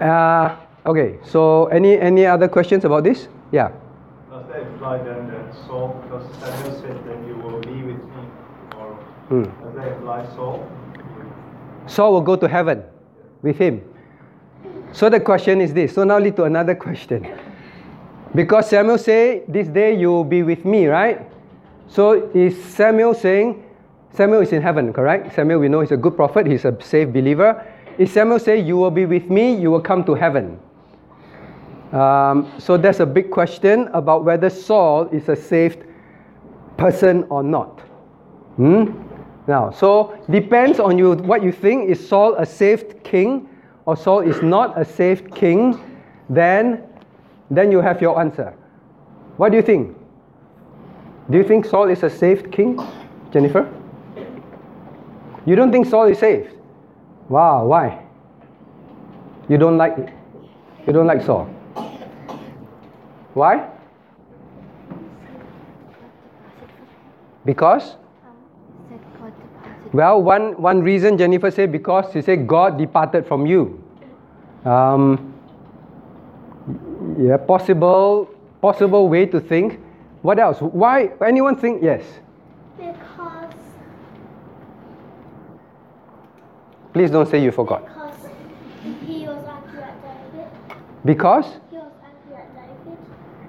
Uh, 0.00 0.56
okay, 0.86 1.18
so 1.22 1.66
any 1.66 1.98
any 2.00 2.24
other 2.24 2.48
questions 2.48 2.84
about 2.84 3.04
this? 3.04 3.28
Yeah. 3.52 3.70
Does 4.30 4.46
that 4.48 4.62
imply 4.62 4.98
then 4.98 5.28
that 5.28 5.54
Saul, 5.66 5.94
because 6.02 6.24
Samuel 6.40 6.80
said 6.80 6.96
that 7.04 7.18
you 7.28 7.36
will 7.36 7.60
be 7.60 7.82
with 7.84 8.00
me, 8.00 8.24
or 8.78 8.96
Hmm. 9.28 9.44
does 9.44 9.74
that 9.76 9.88
imply 9.92 10.24
Saul? 10.34 10.64
Saul 11.86 12.12
will 12.12 12.22
go 12.24 12.36
to 12.36 12.48
heaven 12.48 12.82
with 13.42 13.58
him. 13.58 13.82
So 14.92 15.08
the 15.10 15.20
question 15.20 15.60
is 15.60 15.74
this. 15.74 15.94
So 15.94 16.04
now 16.04 16.18
lead 16.18 16.36
to 16.36 16.44
another 16.44 16.74
question. 16.74 17.26
Because 18.34 18.68
Samuel 18.70 18.98
say, 18.98 19.42
"This 19.48 19.68
day 19.68 19.94
you 19.94 20.08
will 20.10 20.24
be 20.24 20.42
with 20.42 20.64
me," 20.64 20.86
right? 20.86 21.20
So 21.88 22.30
is 22.32 22.56
Samuel 22.56 23.14
saying, 23.14 23.62
Samuel 24.14 24.40
is 24.42 24.52
in 24.52 24.62
heaven, 24.62 24.92
correct? 24.92 25.34
Samuel, 25.34 25.58
we 25.60 25.68
know 25.68 25.80
he's 25.80 25.90
a 25.92 25.96
good 25.96 26.16
prophet. 26.16 26.46
He's 26.46 26.64
a 26.64 26.74
safe 26.80 27.12
believer. 27.12 27.62
Is 28.00 28.10
Samuel 28.10 28.38
say, 28.38 28.58
"You 28.58 28.78
will 28.78 28.90
be 28.90 29.04
with 29.04 29.28
me. 29.28 29.52
You 29.54 29.70
will 29.70 29.82
come 29.82 30.04
to 30.04 30.14
heaven"? 30.14 30.58
Um, 31.92 32.50
so 32.56 32.78
that's 32.78 33.00
a 33.00 33.04
big 33.04 33.30
question 33.30 33.88
about 33.92 34.24
whether 34.24 34.48
Saul 34.48 35.06
is 35.12 35.28
a 35.28 35.36
saved 35.36 35.84
person 36.78 37.26
or 37.28 37.42
not. 37.42 37.80
Hmm? 38.56 38.84
Now, 39.46 39.70
so 39.70 40.16
depends 40.30 40.80
on 40.80 40.96
you 40.96 41.12
what 41.12 41.42
you 41.42 41.52
think. 41.52 41.90
Is 41.90 42.00
Saul 42.08 42.36
a 42.36 42.46
saved 42.46 43.04
king 43.04 43.46
or 43.84 43.98
Saul 43.98 44.20
is 44.20 44.40
not 44.40 44.80
a 44.80 44.84
saved 44.84 45.34
king? 45.34 45.78
Then, 46.30 46.82
then 47.50 47.70
you 47.70 47.82
have 47.82 48.00
your 48.00 48.18
answer. 48.18 48.54
What 49.36 49.50
do 49.50 49.56
you 49.56 49.62
think? 49.62 49.94
Do 51.28 51.36
you 51.36 51.44
think 51.44 51.66
Saul 51.66 51.90
is 51.90 52.02
a 52.02 52.08
saved 52.08 52.50
king, 52.50 52.80
Jennifer? 53.30 53.68
You 55.44 55.54
don't 55.54 55.70
think 55.70 55.84
Saul 55.86 56.06
is 56.06 56.18
saved? 56.18 56.59
Wow, 57.30 57.64
why? 57.64 58.02
You 59.48 59.56
don't 59.56 59.78
like 59.78 59.96
you 60.86 60.92
don't 60.92 61.06
like 61.06 61.22
Saul. 61.22 61.46
Why? 63.34 63.70
Because 67.44 67.94
well, 69.92 70.22
one, 70.22 70.60
one 70.60 70.82
reason 70.82 71.18
Jennifer 71.18 71.50
said 71.50 71.72
because 71.72 72.12
she 72.12 72.20
said 72.22 72.46
God 72.46 72.78
departed 72.78 73.26
from 73.26 73.46
you. 73.46 73.82
Um, 74.64 75.34
yeah, 77.18 77.36
possible 77.36 78.28
possible 78.60 79.08
way 79.08 79.26
to 79.26 79.40
think. 79.40 79.78
What 80.22 80.38
else? 80.38 80.58
Why? 80.60 81.10
Anyone 81.24 81.54
think 81.56 81.82
yes? 81.82 82.02
Please 86.92 87.10
don't 87.10 87.28
say 87.28 87.42
you 87.42 87.52
forgot. 87.52 87.82
because 87.84 88.14
he 89.06 89.26
was 89.26 89.44
angry 89.46 89.82
at 89.82 90.02
David. 90.02 90.48
Because 91.04 91.46
He 91.70 91.76
was 91.76 91.92
angry 92.04 92.36
at 92.36 92.54
David. 92.54 92.98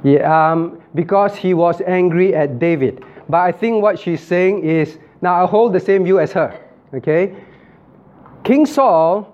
yeah, 0.04 0.51
um, 0.51 0.82
because 0.95 1.36
he 1.36 1.54
was 1.54 1.82
angry 1.82 2.36
at 2.36 2.60
David. 2.60 3.04
But 3.30 3.38
I 3.41 3.51
think 3.51 3.82
what 3.82 3.97
she's 3.99 4.21
saying 4.21 4.63
is 4.63 4.97
now 5.21 5.43
I 5.43 5.47
hold 5.47 5.73
the 5.73 5.80
same 5.80 6.04
view 6.04 6.19
as 6.19 6.32
her. 6.34 6.54
Okay, 6.93 7.36
King 8.43 8.65
Saul 8.65 9.27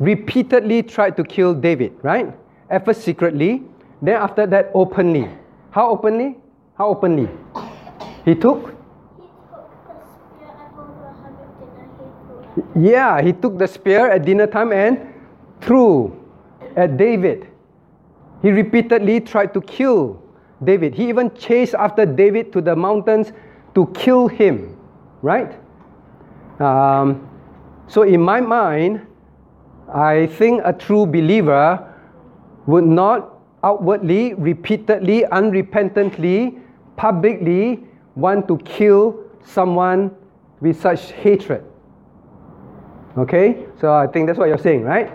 repeatedly 0.00 0.82
tried 0.82 1.16
to 1.16 1.24
kill 1.24 1.54
David. 1.54 1.92
Right? 2.02 2.34
At 2.70 2.84
first 2.84 3.02
secretly, 3.02 3.62
then 4.02 4.16
after 4.16 4.46
that 4.46 4.70
openly. 4.74 5.28
How 5.70 5.90
openly? 5.90 6.36
How 6.76 6.88
openly? 6.88 7.28
He 8.24 8.34
took 8.34 8.74
He 9.14 9.22
took 9.54 9.70
the 9.86 9.94
spear 10.02 10.50
and 10.50 10.78
over 10.78 11.04
a 11.04 11.12
hundred 11.22 11.50
dinner 11.60 11.86
he 11.98 12.06
threw 12.26 12.38
at 12.40 12.43
Yeah, 12.76 13.20
he 13.20 13.32
took 13.32 13.58
the 13.58 13.66
spear 13.66 14.10
at 14.10 14.24
dinner 14.24 14.46
time 14.46 14.72
and 14.72 15.12
threw 15.60 16.14
at 16.76 16.96
David. 16.96 17.48
He 18.42 18.50
repeatedly 18.50 19.20
tried 19.20 19.54
to 19.54 19.60
kill 19.60 20.22
David. 20.62 20.94
He 20.94 21.08
even 21.08 21.34
chased 21.34 21.74
after 21.74 22.06
David 22.06 22.52
to 22.52 22.60
the 22.60 22.76
mountains 22.76 23.32
to 23.74 23.86
kill 23.94 24.28
him, 24.28 24.78
right? 25.22 25.58
Um, 26.60 27.28
so, 27.88 28.02
in 28.02 28.20
my 28.20 28.40
mind, 28.40 29.06
I 29.92 30.26
think 30.26 30.62
a 30.64 30.72
true 30.72 31.06
believer 31.06 31.92
would 32.66 32.86
not 32.86 33.34
outwardly, 33.62 34.34
repeatedly, 34.34 35.24
unrepentantly, 35.32 36.60
publicly 36.96 37.84
want 38.14 38.46
to 38.48 38.58
kill 38.58 39.18
someone 39.42 40.14
with 40.60 40.80
such 40.80 41.12
hatred. 41.12 41.64
Okay, 43.16 43.66
so 43.80 43.92
I 43.92 44.06
think 44.06 44.26
that's 44.26 44.38
what 44.38 44.48
you're 44.48 44.58
saying, 44.58 44.82
right? 44.82 45.12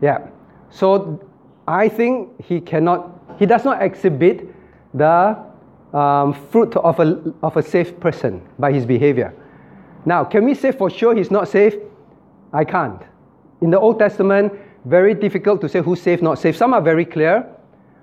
Yeah. 0.00 0.26
So 0.70 1.20
I 1.68 1.88
think 1.88 2.42
he 2.42 2.60
cannot, 2.60 3.36
he 3.38 3.46
does 3.46 3.64
not 3.64 3.82
exhibit 3.82 4.48
the 4.94 5.38
um, 5.92 6.32
fruit 6.50 6.74
of 6.76 6.98
a, 6.98 7.34
of 7.42 7.56
a 7.56 7.62
safe 7.62 7.98
person 8.00 8.42
by 8.58 8.72
his 8.72 8.86
behavior. 8.86 9.34
Now, 10.06 10.24
can 10.24 10.44
we 10.44 10.54
say 10.54 10.72
for 10.72 10.88
sure 10.88 11.14
he's 11.14 11.30
not 11.30 11.48
safe? 11.48 11.74
I 12.52 12.64
can't. 12.64 13.02
In 13.60 13.70
the 13.70 13.78
Old 13.78 13.98
Testament, 13.98 14.52
very 14.86 15.14
difficult 15.14 15.60
to 15.60 15.68
say 15.68 15.80
who's 15.80 16.00
safe, 16.00 16.22
not 16.22 16.38
safe. 16.38 16.56
Some 16.56 16.74
are 16.74 16.80
very 16.80 17.04
clear, 17.04 17.46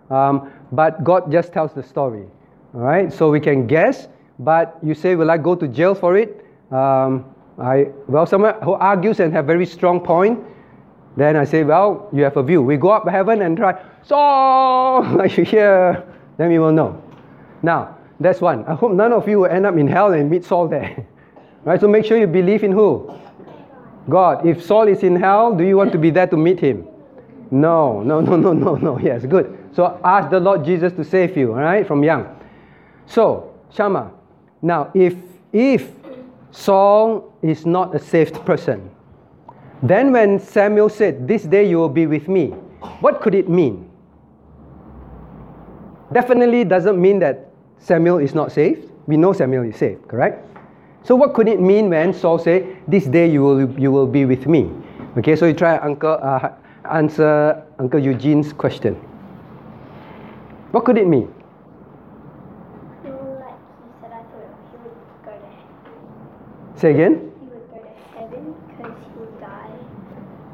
um, 0.09 0.51
but 0.71 1.03
God 1.03 1.31
just 1.31 1.51
tells 1.51 1.73
the 1.73 1.83
story. 1.83 2.25
All 2.73 2.81
right, 2.81 3.11
so 3.11 3.31
we 3.31 3.39
can 3.39 3.65
guess, 3.65 4.07
but 4.37 4.77
you 4.83 4.93
say, 4.93 5.15
Will 5.15 5.31
I 5.31 5.37
go 5.37 5.55
to 5.55 5.67
jail 5.67 5.95
for 5.95 6.15
it? 6.15 6.45
Um, 6.71 7.25
I, 7.59 7.89
well, 8.07 8.25
someone 8.25 8.55
who 8.63 8.73
argues 8.73 9.19
and 9.19 9.33
have 9.33 9.45
very 9.45 9.65
strong 9.65 9.99
point, 9.99 10.39
then 11.17 11.35
I 11.35 11.43
say, 11.43 11.63
Well, 11.63 12.09
you 12.13 12.23
have 12.23 12.37
a 12.37 12.43
view. 12.43 12.61
We 12.61 12.77
go 12.77 12.89
up 12.89 13.07
heaven 13.07 13.41
and 13.41 13.57
try, 13.57 13.81
Saul, 14.03 15.03
like 15.15 15.37
you 15.37 15.43
hear, 15.43 16.05
then 16.37 16.49
we 16.49 16.59
will 16.59 16.71
know. 16.71 17.01
Now, 17.61 17.97
that's 18.19 18.41
one. 18.41 18.65
I 18.65 18.75
hope 18.75 18.93
none 18.93 19.13
of 19.13 19.27
you 19.27 19.39
will 19.39 19.49
end 19.49 19.65
up 19.65 19.75
in 19.77 19.87
hell 19.87 20.13
and 20.13 20.29
meet 20.29 20.45
Saul 20.45 20.67
there. 20.67 21.05
right, 21.65 21.79
so 21.79 21.87
make 21.87 22.05
sure 22.05 22.17
you 22.17 22.27
believe 22.27 22.63
in 22.63 22.71
who? 22.71 23.13
God. 24.09 24.45
If 24.45 24.63
Saul 24.65 24.87
is 24.87 25.03
in 25.03 25.15
hell, 25.15 25.55
do 25.55 25.63
you 25.63 25.77
want 25.77 25.91
to 25.91 25.97
be 25.97 26.09
there 26.09 26.27
to 26.27 26.37
meet 26.37 26.59
him? 26.59 26.87
No, 27.51 28.01
no, 28.03 28.21
no, 28.21 28.35
no, 28.35 28.53
no, 28.53 28.75
no. 28.75 28.99
Yes, 29.03 29.25
good. 29.25 29.57
So 29.73 29.99
ask 30.03 30.29
the 30.29 30.39
Lord 30.39 30.65
Jesus 30.65 30.93
to 30.93 31.03
save 31.03 31.37
you, 31.37 31.51
all 31.51 31.59
right, 31.59 31.85
from 31.85 32.03
young. 32.03 32.35
So, 33.05 33.53
Shama, 33.73 34.11
now 34.61 34.91
if 34.93 35.15
if 35.51 35.91
Saul 36.51 37.33
is 37.41 37.65
not 37.65 37.95
a 37.95 37.99
saved 37.99 38.43
person, 38.45 38.89
then 39.83 40.11
when 40.11 40.39
Samuel 40.39 40.89
said, 40.89 41.27
This 41.27 41.43
day 41.43 41.67
you 41.69 41.77
will 41.77 41.89
be 41.89 42.05
with 42.07 42.27
me, 42.27 42.47
what 42.99 43.21
could 43.21 43.35
it 43.35 43.47
mean? 43.49 43.89
Definitely 46.11 46.63
doesn't 46.65 46.99
mean 46.99 47.19
that 47.19 47.51
Samuel 47.77 48.17
is 48.17 48.33
not 48.33 48.51
saved. 48.51 48.91
We 49.07 49.15
know 49.15 49.31
Samuel 49.31 49.63
is 49.63 49.77
saved, 49.77 50.07
correct? 50.07 50.45
So 51.03 51.15
what 51.15 51.33
could 51.33 51.47
it 51.47 51.61
mean 51.61 51.89
when 51.89 52.13
Saul 52.13 52.37
said, 52.39 52.65
"This 52.87 53.05
day 53.05 53.29
you 53.29 53.41
will 53.41 53.79
you 53.79 53.91
will 53.91 54.07
be 54.07 54.25
with 54.25 54.47
me"? 54.47 54.69
Okay, 55.17 55.35
so 55.35 55.45
you 55.45 55.53
try 55.53 55.77
Uncle 55.77 56.19
uh, 56.21 56.49
answer 56.91 57.63
Uncle 57.79 57.99
Eugene's 57.99 58.51
question. 58.53 58.95
What 60.71 60.85
could 60.85 60.97
it 60.97 61.07
mean? 61.07 61.33
He 63.01 63.09
would, 63.09 63.39
like 63.39 63.57
he 63.57 63.89
said, 64.01 64.11
I 64.13 64.21
thought 64.29 64.53
he 64.69 64.77
would 64.83 64.93
go 65.25 65.31
to 65.31 65.49
heaven. 65.49 65.89
Say 66.79 66.91
again. 66.91 67.31
He 67.41 67.45
would 67.47 67.69
go 67.69 67.77
to 67.79 68.17
heaven 68.17 68.55
because 68.71 68.95
he 69.03 69.19
would 69.19 69.41
die 69.41 69.67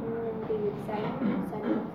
and 0.01 0.09
then 0.17 0.47
be 0.47 0.53
with 0.55 0.73
Samuel. 0.87 1.45
Samuel 1.51 1.85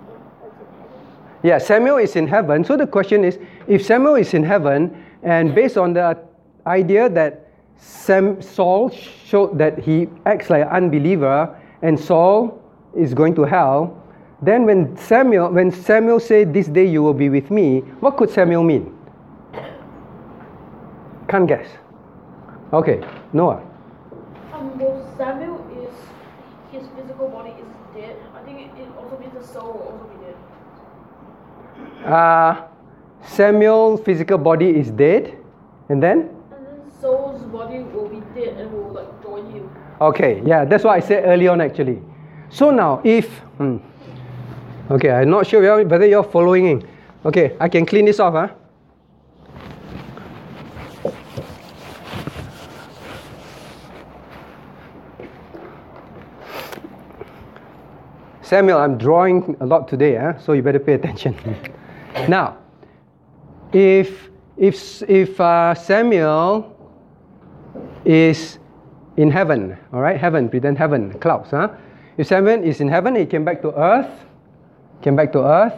was 0.41 0.53
in 0.57 0.67
heaven. 0.79 1.43
Yeah, 1.43 1.57
Samuel 1.57 1.97
is 1.97 2.15
in 2.15 2.27
heaven. 2.27 2.63
So 2.63 2.77
the 2.77 2.87
question 2.87 3.25
is, 3.25 3.37
if 3.67 3.85
Samuel 3.85 4.15
is 4.15 4.33
in 4.33 4.43
heaven, 4.43 5.03
and 5.21 5.53
based 5.53 5.77
on 5.77 5.91
the 5.91 6.17
idea 6.65 7.09
that 7.09 7.51
Sam, 7.75 8.41
Saul 8.41 8.89
showed 8.89 9.57
that 9.57 9.79
he 9.79 10.07
acts 10.25 10.49
like 10.49 10.61
an 10.63 10.69
unbeliever, 10.69 11.53
and 11.81 11.99
Saul 11.99 12.57
is 12.95 13.13
going 13.13 13.35
to 13.35 13.43
hell, 13.43 13.97
then 14.41 14.63
when 14.65 14.95
Samuel, 14.95 15.51
when 15.51 15.71
Samuel 15.71 16.21
said, 16.21 16.53
"This 16.53 16.67
day 16.67 16.85
you 16.85 17.03
will 17.03 17.13
be 17.13 17.27
with 17.27 17.51
me," 17.51 17.81
what 17.99 18.15
could 18.15 18.29
Samuel 18.29 18.63
mean? 18.63 18.95
Can't 21.27 21.47
guess. 21.47 21.67
Okay, 22.71 23.03
Noah. 23.33 23.61
um, 24.53 24.77
well, 24.77 25.01
Samuel 25.17 25.57
is 25.81 25.93
his 26.71 26.87
physical 26.95 27.29
body 27.29 27.51
is 27.51 27.67
dead. 27.95 28.15
I 28.35 28.43
think 28.43 28.59
it, 28.61 28.81
it 28.81 28.87
also 28.97 29.17
means 29.19 29.33
the 29.33 29.45
soul 29.45 29.73
will 29.73 29.81
also 29.89 30.05
be 30.05 30.25
dead. 30.25 30.35
Uh, 32.05 32.63
Samuel 33.23 33.97
physical 33.97 34.37
body 34.37 34.69
is 34.69 34.89
dead, 34.91 35.37
and 35.89 36.01
then 36.01 36.29
And 36.51 36.65
then 36.65 36.81
Saul's 36.99 37.43
body 37.43 37.79
will 37.79 38.09
be 38.09 38.21
dead 38.33 38.57
and 38.57 38.71
will 38.73 38.89
like 38.93 39.09
join 39.23 39.51
him. 39.51 39.69
okay, 40.01 40.41
yeah, 40.45 40.65
that's 40.65 40.83
what 40.83 40.97
I 40.97 40.99
said 40.99 41.25
early 41.25 41.47
on 41.47 41.61
actually. 41.61 42.01
So 42.49 42.71
now, 42.71 43.01
if 43.03 43.29
hmm, 43.61 43.77
okay, 44.89 45.11
I'm 45.11 45.29
not 45.29 45.45
sure 45.45 45.61
whether- 45.61 45.87
whether 45.87 46.07
you're 46.07 46.23
following 46.23 46.65
in. 46.65 46.87
Okay, 47.25 47.55
I 47.59 47.69
can 47.69 47.85
clean 47.85 48.05
this 48.05 48.19
off, 48.19 48.33
huh? 48.33 48.49
Samuel, 58.41 58.79
I'm 58.79 58.97
drawing 58.97 59.55
a 59.59 59.65
lot 59.65 59.87
today, 59.87 60.15
huh? 60.15 60.37
so 60.39 60.53
you 60.53 60.61
better 60.61 60.79
pay 60.79 60.93
attention. 60.93 61.35
now, 62.27 62.57
if 63.73 64.29
if 64.57 65.01
if 65.09 65.39
uh, 65.39 65.73
Samuel 65.73 66.75
is 68.05 68.59
in 69.17 69.31
heaven, 69.31 69.77
all 69.93 70.01
right, 70.01 70.17
heaven, 70.17 70.49
pretend 70.49 70.77
heaven, 70.77 71.17
clouds, 71.19 71.51
huh? 71.51 71.69
If 72.17 72.27
Samuel 72.27 72.63
is 72.63 72.81
in 72.81 72.87
heaven, 72.87 73.15
he 73.15 73.25
came 73.25 73.43
back 73.43 73.61
to 73.61 73.73
earth, 73.73 74.11
came 75.01 75.15
back 75.15 75.31
to 75.33 75.43
earth. 75.43 75.73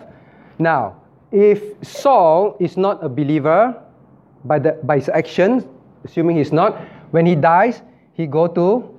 Now, 0.60 1.02
if 1.32 1.62
Saul 1.82 2.56
is 2.60 2.78
not 2.78 3.04
a 3.04 3.10
believer 3.10 3.82
by 4.46 4.60
the 4.60 4.78
by 4.84 4.98
his 4.98 5.10
actions, 5.10 5.66
assuming 6.04 6.38
he's 6.38 6.52
not, 6.52 6.78
when 7.12 7.26
he 7.26 7.36
dies, 7.36 7.82
he 8.14 8.28
go 8.28 8.48
to 8.48 8.90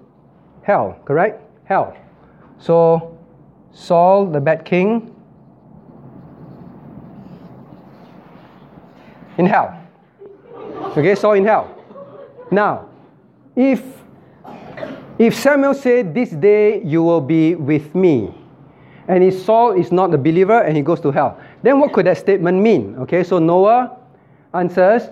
hell, 0.62 0.98
correct? 1.04 1.42
Hell. 1.64 1.96
So 2.58 3.16
Saul, 3.72 4.26
the 4.26 4.40
bad 4.40 4.64
king, 4.64 5.13
in 9.38 9.46
hell. 9.46 9.80
Okay, 10.96 11.14
so 11.14 11.32
in 11.32 11.44
hell. 11.44 11.70
Now, 12.50 12.88
if 13.56 13.82
if 15.18 15.34
Samuel 15.34 15.74
said, 15.74 16.14
This 16.14 16.30
day 16.30 16.82
you 16.82 17.02
will 17.02 17.20
be 17.20 17.54
with 17.54 17.94
me, 17.94 18.34
and 19.08 19.22
if 19.22 19.42
Saul 19.42 19.72
is 19.72 19.92
not 19.92 20.12
a 20.14 20.18
believer 20.18 20.60
and 20.60 20.76
he 20.76 20.82
goes 20.82 21.00
to 21.00 21.10
hell, 21.10 21.38
then 21.62 21.78
what 21.78 21.92
could 21.92 22.06
that 22.06 22.18
statement 22.18 22.60
mean? 22.60 22.96
Okay, 23.00 23.22
so 23.22 23.38
Noah 23.38 23.96
answers, 24.52 25.10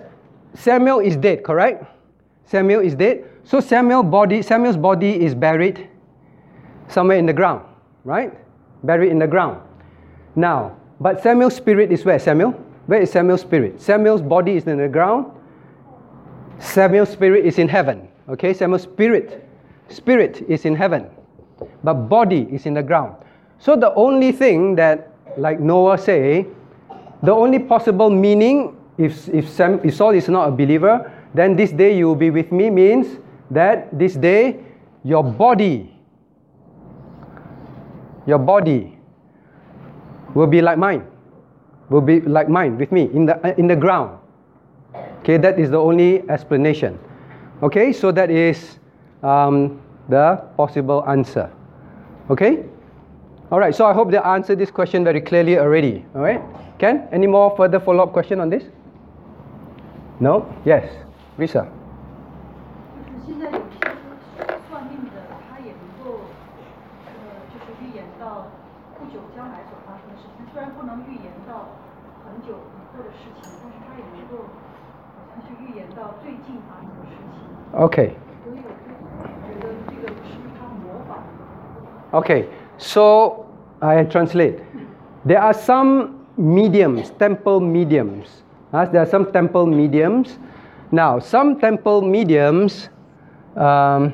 Samuel 0.53 0.99
is 0.99 1.15
dead, 1.15 1.43
correct? 1.43 1.85
Samuel 2.45 2.81
is 2.81 2.95
dead. 2.95 3.29
So 3.43 3.59
Samuel 3.59 4.03
body, 4.03 4.41
Samuel's 4.41 4.77
body 4.77 5.23
is 5.23 5.35
buried 5.35 5.89
somewhere 6.87 7.17
in 7.17 7.25
the 7.25 7.33
ground, 7.33 7.65
right? 8.03 8.33
Buried 8.83 9.11
in 9.11 9.19
the 9.19 9.27
ground. 9.27 9.61
Now, 10.35 10.75
but 10.99 11.21
Samuel's 11.21 11.55
spirit 11.55 11.91
is 11.91 12.05
where? 12.05 12.19
Samuel? 12.19 12.53
Where 12.85 13.01
is 13.01 13.11
Samuel's 13.11 13.41
spirit? 13.41 13.81
Samuel's 13.81 14.21
body 14.21 14.57
is 14.57 14.67
in 14.67 14.77
the 14.77 14.89
ground. 14.89 15.31
Samuel's 16.59 17.09
spirit 17.09 17.45
is 17.45 17.59
in 17.59 17.67
heaven. 17.67 18.07
Okay, 18.29 18.53
Samuel's 18.53 18.83
spirit, 18.83 19.47
spirit 19.89 20.43
is 20.47 20.65
in 20.65 20.75
heaven, 20.75 21.09
but 21.83 21.93
body 22.07 22.47
is 22.51 22.65
in 22.65 22.73
the 22.73 22.83
ground. 22.83 23.15
So 23.59 23.75
the 23.75 23.93
only 23.95 24.31
thing 24.31 24.75
that, 24.75 25.11
like 25.37 25.59
Noah 25.59 25.97
say, 25.97 26.47
the 27.21 27.31
only 27.31 27.59
possible 27.59 28.09
meaning, 28.09 28.77
if 28.97 29.27
if, 29.29 29.49
Sam, 29.49 29.79
if 29.83 29.95
Saul 29.95 30.11
is 30.11 30.29
not 30.29 30.47
a 30.47 30.51
believer, 30.51 31.11
then 31.33 31.55
this 31.55 31.71
day 31.71 31.97
you 31.97 32.07
will 32.07 32.15
be 32.19 32.29
with 32.29 32.51
me 32.51 32.69
means 32.69 33.19
that 33.51 33.87
this 33.97 34.15
day 34.15 34.59
your 35.03 35.23
body, 35.23 35.91
your 38.25 38.39
body 38.39 38.97
will 40.33 40.47
be 40.47 40.61
like 40.61 40.77
mine, 40.77 41.05
will 41.89 42.01
be 42.01 42.21
like 42.21 42.49
mine 42.49 42.77
with 42.77 42.91
me 42.91 43.09
in 43.13 43.25
the 43.25 43.55
in 43.57 43.67
the 43.67 43.75
ground. 43.75 44.17
Okay, 45.19 45.37
that 45.37 45.59
is 45.59 45.69
the 45.69 45.77
only 45.79 46.27
explanation. 46.29 46.99
Okay, 47.61 47.93
so 47.93 48.11
that 48.11 48.29
is 48.29 48.79
um, 49.23 49.81
the 50.09 50.43
possible 50.57 51.03
answer. 51.07 51.49
Okay? 52.29 52.65
All 53.51 53.59
right, 53.59 53.73
so 53.73 53.85
I 53.85 53.93
hope 53.93 54.11
they 54.11 54.17
answered 54.17 54.59
this 54.59 54.71
question 54.71 55.03
very 55.03 55.21
clearly 55.21 55.57
already. 55.57 56.05
All 56.15 56.21
right? 56.21 56.41
Ken, 56.79 57.07
any 57.11 57.27
more 57.27 57.55
further 57.55 57.79
follow 57.79 58.03
up 58.03 58.11
question 58.11 58.39
on 58.39 58.49
this? 58.49 58.63
No? 60.19 60.53
Yes. 60.65 60.91
Risa. 61.37 61.71
Okay. 77.73 78.15
Okay, 82.13 82.47
so 82.77 83.49
I 83.81 84.03
translate. 84.03 84.59
There 85.25 85.41
are 85.41 85.53
some 85.53 86.27
mediums, 86.37 87.09
temple 87.17 87.59
mediums. 87.59 88.43
Uh, 88.71 88.85
there 88.85 89.01
are 89.01 89.09
some 89.09 89.31
temple 89.31 89.65
mediums. 89.65 90.37
Now, 90.91 91.17
some 91.17 91.59
temple 91.59 92.01
mediums. 92.01 92.89
Um, 93.55 94.13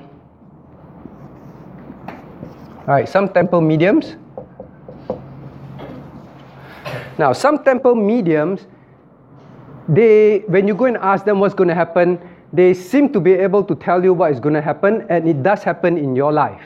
all 2.87 2.95
right, 2.95 3.09
some 3.09 3.27
temple 3.27 3.59
mediums. 3.59 4.15
Now, 7.17 7.33
some 7.33 7.65
temple 7.65 7.95
mediums, 7.95 8.65
they 9.89 10.39
when 10.47 10.69
you 10.69 10.73
go 10.73 10.85
and 10.85 10.95
ask 10.95 11.25
them 11.25 11.41
what's 11.41 11.53
going 11.53 11.67
to 11.67 11.75
happen, 11.75 12.17
they 12.51 12.73
seem 12.73 13.11
to 13.13 13.19
be 13.19 13.33
able 13.33 13.63
to 13.63 13.75
tell 13.75 14.03
you 14.03 14.13
what 14.13 14.31
is 14.31 14.39
going 14.39 14.55
to 14.55 14.61
happen, 14.61 15.05
and 15.09 15.27
it 15.27 15.43
does 15.43 15.63
happen 15.63 15.97
in 15.97 16.15
your 16.15 16.31
life. 16.31 16.65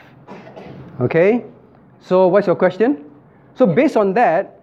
Okay? 1.00 1.44
So, 2.00 2.26
what's 2.28 2.46
your 2.46 2.56
question? 2.56 3.04
So, 3.54 3.66
based 3.66 3.96
on 3.96 4.14
that, 4.14 4.60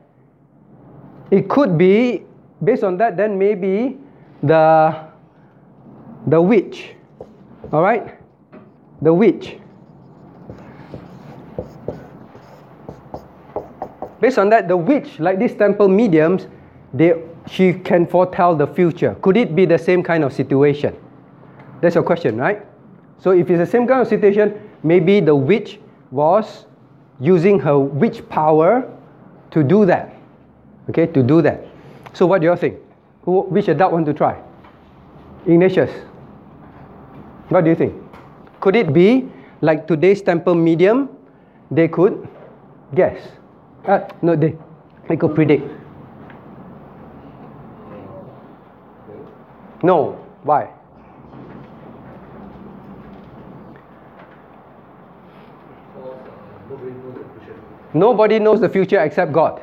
it 1.30 1.48
could 1.48 1.78
be, 1.78 2.24
based 2.64 2.84
on 2.84 2.98
that, 2.98 3.18
then 3.18 3.38
maybe 3.38 3.98
the, 4.44 5.08
the 6.28 6.42
witch, 6.42 6.96
all 7.72 7.82
right? 7.82 8.18
The 9.02 9.14
witch. 9.14 9.58
Based 14.20 14.38
on 14.38 14.50
that, 14.50 14.68
the 14.68 14.78
witch, 14.78 15.20
like 15.20 15.40
these 15.40 15.56
temple 15.56 15.88
mediums, 15.88 16.48
they, 16.94 17.14
she 17.48 17.74
can 17.74 18.06
foretell 18.06 18.56
the 18.56 18.68
future. 18.68 19.16
Could 19.22 19.38
it 19.38 19.56
be 19.56 19.66
the 19.66 19.80
same 19.80 20.04
kind 20.04 20.24
of 20.24 20.32
situation? 20.32 20.96
That's 21.82 21.96
your 21.96 22.04
question, 22.04 22.38
right? 22.38 22.66
So 23.18 23.32
if 23.32 23.50
it's 23.50 23.60
the 23.60 23.66
same 23.66 23.88
kind 23.88 24.02
of 24.02 24.08
situation, 24.08 24.54
maybe 24.84 25.20
the 25.20 25.36
witch 25.36 25.80
was 26.12 26.66
using 27.20 27.60
her 27.60 27.78
witch 27.78 28.28
power 28.30 28.90
to 29.52 29.64
do 29.64 29.86
that. 29.86 30.16
Okay, 30.90 31.06
to 31.08 31.22
do 31.24 31.42
that. 31.42 31.66
So 32.14 32.26
what 32.26 32.42
do 32.42 32.48
you 32.48 32.56
think? 32.56 32.80
Who, 33.24 33.42
which 33.42 33.68
adult 33.68 33.94
want 33.94 34.06
to 34.08 34.14
try? 34.14 34.42
Ignatius. 35.46 35.92
What 37.50 37.64
do 37.64 37.70
you 37.70 37.76
think? 37.76 37.94
Could 38.60 38.76
it 38.76 38.94
be 38.94 39.30
like 39.62 39.88
today's 39.88 40.22
temple 40.22 40.56
medium? 40.56 41.10
They 41.70 41.88
could 41.88 42.28
guess. 42.96 43.20
Uh, 43.86 44.02
no, 44.22 44.36
they, 44.36 44.56
they 45.08 45.18
could 45.18 45.34
predict. 45.36 45.64
No. 49.84 50.18
Why? 50.44 50.70
Nobody 57.94 58.40
knows 58.40 58.62
the 58.62 58.70
future 58.70 59.00
except 59.00 59.32
God. 59.34 59.62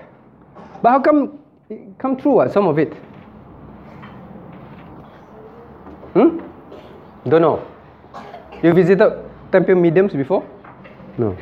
But 0.82 0.90
how 0.90 1.00
come 1.00 1.38
it 1.70 1.98
come 1.98 2.16
true? 2.16 2.38
Uh, 2.38 2.48
some 2.48 2.66
of 2.66 2.78
it. 2.78 2.92
Hmm? 6.14 6.40
Don't 7.28 7.42
know. 7.42 7.66
You 8.62 8.72
visited 8.72 9.12
temple 9.52 9.74
mediums 9.76 10.12
before? 10.12 10.44
No. 11.16 11.36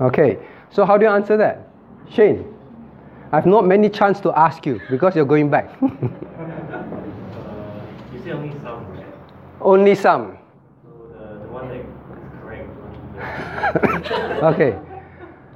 Okay. 0.00 0.38
So 0.70 0.84
how 0.84 0.96
do 0.96 1.04
you 1.04 1.10
answer 1.10 1.36
that? 1.36 1.68
Shane. 2.10 2.44
I've 3.32 3.46
not 3.46 3.66
many 3.66 3.88
chance 3.88 4.20
to 4.20 4.32
ask 4.38 4.66
you 4.66 4.80
because 4.90 5.16
you're 5.16 5.24
going 5.24 5.50
back. 5.50 5.70
You 8.12 8.22
say 8.24 8.30
only 8.32 8.52
some. 8.62 8.86
Only 9.60 9.94
some. 9.94 10.38
So 10.84 10.90
the, 11.18 11.38
the 11.40 11.48
one 11.48 11.68
that 11.68 11.76
is 11.78 11.86
correct. 12.42 12.68
is 12.70 12.76
only- 12.84 13.61
okay. 14.42 14.78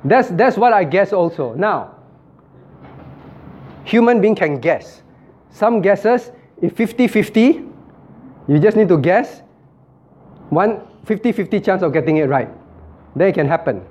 That's, 0.04 0.28
that's 0.30 0.56
what 0.56 0.72
I 0.72 0.84
guess 0.84 1.12
also. 1.12 1.54
Now, 1.54 1.94
human 3.84 4.20
being 4.20 4.34
can 4.34 4.60
guess. 4.60 5.02
Some 5.50 5.80
guesses, 5.80 6.32
if 6.60 6.76
50 6.76 7.08
50, 7.08 7.64
you 8.48 8.58
just 8.58 8.76
need 8.76 8.88
to 8.88 8.98
guess, 8.98 9.42
one 10.50 10.86
50-50 11.06 11.64
chance 11.64 11.82
of 11.82 11.92
getting 11.92 12.18
it 12.18 12.28
right. 12.28 12.48
Then 13.14 13.28
it 13.28 13.34
can 13.34 13.48
happen. 13.48 13.84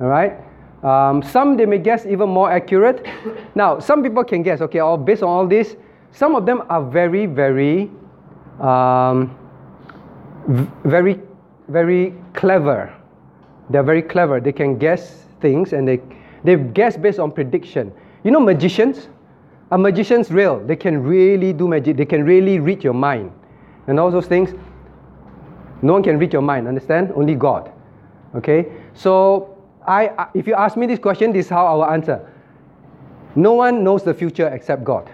All 0.00 0.08
right. 0.08 0.32
Um, 0.82 1.22
some 1.22 1.56
they 1.56 1.66
may 1.66 1.78
guess 1.78 2.06
even 2.06 2.28
more 2.28 2.50
accurate. 2.50 3.06
now, 3.54 3.78
some 3.78 4.02
people 4.02 4.24
can 4.24 4.42
guess. 4.42 4.60
Okay, 4.60 4.78
all 4.78 4.96
based 4.96 5.22
on 5.22 5.28
all 5.28 5.46
this, 5.46 5.76
some 6.12 6.34
of 6.34 6.46
them 6.46 6.62
are 6.68 6.82
very, 6.82 7.26
very, 7.26 7.90
um, 8.60 9.36
very, 10.84 11.20
very 11.68 12.14
clever. 12.34 12.94
They're 13.70 13.82
very 13.82 14.02
clever. 14.02 14.40
They 14.40 14.52
can 14.52 14.76
guess 14.78 15.24
things 15.40 15.72
and 15.72 15.88
they 15.88 16.00
they 16.44 16.56
guess 16.56 16.96
based 16.96 17.18
on 17.18 17.32
prediction. 17.32 17.92
You 18.24 18.30
know, 18.30 18.40
magicians. 18.40 19.08
A 19.72 19.78
magician's 19.78 20.32
real. 20.32 20.58
They 20.66 20.74
can 20.74 21.02
really 21.02 21.52
do 21.52 21.68
magic. 21.68 21.96
They 21.96 22.04
can 22.04 22.24
really 22.24 22.58
read 22.58 22.82
your 22.82 22.92
mind, 22.92 23.30
and 23.86 24.00
all 24.00 24.10
those 24.10 24.26
things. 24.26 24.52
No 25.80 25.92
one 25.92 26.02
can 26.02 26.18
read 26.18 26.32
your 26.32 26.42
mind. 26.42 26.66
Understand? 26.66 27.12
Only 27.14 27.36
God. 27.36 27.70
Okay. 28.34 28.66
So 28.94 29.56
I, 29.86 30.26
if 30.34 30.48
you 30.48 30.54
ask 30.54 30.76
me 30.76 30.86
this 30.86 30.98
question, 30.98 31.32
this 31.32 31.46
is 31.46 31.50
how 31.50 31.66
I 31.66 31.74
will 31.74 31.84
answer. 31.84 32.28
No 33.36 33.52
one 33.52 33.84
knows 33.84 34.02
the 34.02 34.12
future 34.12 34.48
except 34.48 34.82
God. 34.82 35.08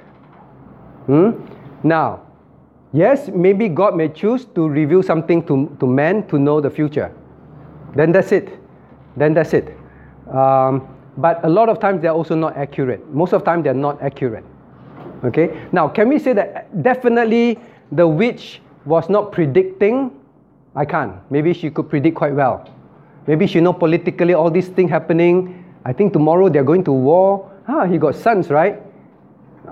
Hmm? 1.05 1.33
Now, 1.83 2.23
yes, 2.93 3.29
maybe 3.29 3.69
God 3.69 3.95
may 3.95 4.09
choose 4.09 4.47
to 4.55 4.67
reveal 4.67 5.03
something 5.03 5.45
to, 5.47 5.77
to 5.79 5.87
man 5.87 6.27
to 6.29 6.39
know 6.39 6.61
the 6.61 6.71
future. 6.71 7.13
Then 7.97 8.13
that's 8.13 8.31
it. 8.31 8.59
Then 9.17 9.35
that's 9.35 9.55
it. 9.55 9.75
Um, 10.31 10.87
but 11.17 11.43
a 11.45 11.49
lot 11.49 11.69
of 11.69 11.81
times 11.81 12.03
they're 12.03 12.13
also 12.13 12.35
not 12.35 12.57
accurate. 12.57 13.09
Most 13.13 13.33
of 13.33 13.41
the 13.41 13.47
time 13.47 13.63
they're 13.63 13.75
not 13.75 14.01
accurate. 14.03 14.45
Okay? 15.25 15.67
Now, 15.73 15.89
can 15.89 16.09
we 16.09 16.19
say 16.19 16.35
that 16.35 16.83
definitely 16.83 17.59
the 17.91 18.07
witch 18.07 18.61
was 18.85 19.09
not 19.09 19.33
predicting? 19.33 20.11
I 20.75 20.85
can't. 20.85 21.15
Maybe 21.31 21.55
she 21.55 21.71
could 21.71 21.89
predict 21.89 22.17
quite 22.17 22.35
well. 22.35 22.69
Maybe 23.27 23.47
she 23.47 23.61
know 23.61 23.73
politically 23.73 24.35
all 24.35 24.51
these 24.51 24.69
things 24.69 24.91
happening. 24.91 25.65
I 25.85 25.93
think 25.93 26.13
tomorrow 26.13 26.51
they're 26.51 26.65
going 26.65 26.85
to 26.85 26.93
war. 26.93 27.51
Ah, 27.67 27.87
he 27.87 27.97
got 27.97 28.15
sons, 28.15 28.51
right? 28.51 28.83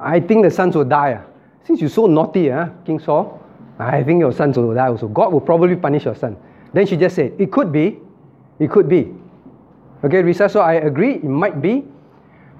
I 0.00 0.18
think 0.18 0.44
the 0.44 0.50
sons 0.50 0.74
will 0.74 0.84
die. 0.84 1.20
Since 1.64 1.80
you're 1.80 1.90
so 1.90 2.06
naughty, 2.06 2.50
ah, 2.50 2.70
King 2.86 2.98
Saul, 2.98 3.40
I 3.78 4.02
think 4.02 4.20
your 4.20 4.32
sons 4.32 4.56
will 4.56 4.74
die 4.74 4.88
also. 4.88 5.08
God 5.08 5.32
will 5.32 5.40
probably 5.40 5.76
punish 5.76 6.04
your 6.04 6.14
son. 6.14 6.36
Then 6.72 6.86
she 6.86 6.96
just 6.96 7.16
said, 7.16 7.34
It 7.38 7.52
could 7.52 7.70
be. 7.70 8.00
It 8.58 8.70
could 8.70 8.88
be. 8.88 9.12
Okay, 10.04 10.22
Risa, 10.22 10.50
so 10.50 10.60
I 10.60 10.74
agree, 10.74 11.14
it 11.14 11.24
might 11.24 11.62
be. 11.62 11.84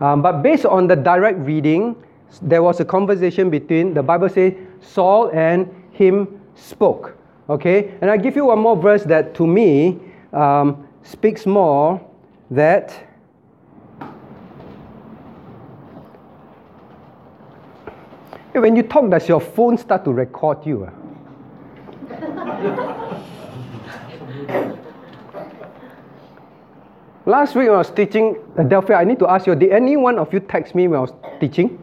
Um, 0.00 0.22
but 0.22 0.42
based 0.42 0.64
on 0.66 0.86
the 0.86 0.96
direct 0.96 1.38
reading, 1.40 1.94
there 2.42 2.62
was 2.62 2.80
a 2.80 2.84
conversation 2.84 3.50
between, 3.50 3.94
the 3.94 4.02
Bible 4.02 4.28
says, 4.28 4.54
Saul 4.80 5.30
and 5.32 5.68
him 5.92 6.40
spoke. 6.54 7.16
Okay, 7.48 7.92
and 8.00 8.10
I 8.10 8.16
give 8.16 8.36
you 8.36 8.46
one 8.46 8.58
more 8.58 8.76
verse 8.76 9.04
that 9.04 9.34
to 9.34 9.46
me 9.46 10.00
um, 10.32 10.88
speaks 11.02 11.44
more 11.44 12.00
that 12.50 12.98
when 18.52 18.76
you 18.76 18.82
talk, 18.82 19.10
does 19.10 19.28
your 19.28 19.40
phone 19.40 19.76
start 19.76 20.04
to 20.04 20.12
record 20.12 20.64
you? 20.64 20.90
Last 27.26 27.54
week 27.54 27.68
I 27.68 27.76
was 27.78 27.90
teaching 27.90 28.34
Adelphia, 28.56 28.96
I 28.96 29.04
need 29.04 29.18
to 29.20 29.28
ask 29.28 29.46
you, 29.46 29.54
did 29.54 29.72
any 29.72 29.96
one 29.96 30.18
of 30.18 30.32
you 30.32 30.40
text 30.40 30.74
me 30.74 30.88
when 30.88 30.98
I 30.98 31.00
was 31.00 31.12
teaching? 31.40 31.82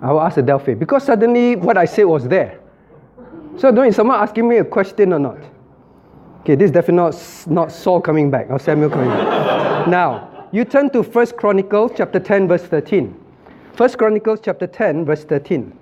I 0.00 0.12
will 0.12 0.22
ask 0.22 0.38
Adelphia 0.38 0.78
because 0.78 1.04
suddenly 1.04 1.56
what 1.56 1.76
I 1.76 1.84
said 1.84 2.04
was 2.04 2.26
there. 2.26 2.58
So 3.58 3.68
I 3.68 3.70
don't 3.70 3.74
know 3.74 3.82
if 3.82 3.94
someone 3.94 4.18
asking 4.18 4.48
me 4.48 4.58
a 4.58 4.64
question 4.64 5.12
or 5.12 5.18
not. 5.18 5.38
Okay, 6.40 6.54
this 6.54 6.66
is 6.66 6.70
definitely 6.70 7.10
not, 7.10 7.46
not 7.48 7.72
Saul 7.72 8.00
coming 8.00 8.30
back 8.30 8.46
or 8.48 8.58
Samuel 8.58 8.88
coming 8.88 9.08
back. 9.08 9.88
now, 9.88 10.48
you 10.52 10.64
turn 10.64 10.88
to 10.90 11.02
1 11.02 11.26
Chronicles 11.36 11.92
chapter 11.94 12.18
10, 12.18 12.48
verse 12.48 12.62
13. 12.62 13.08
1 13.76 13.92
Chronicles 13.92 14.40
chapter 14.42 14.66
10, 14.66 15.04
verse 15.04 15.24
13. 15.24 15.77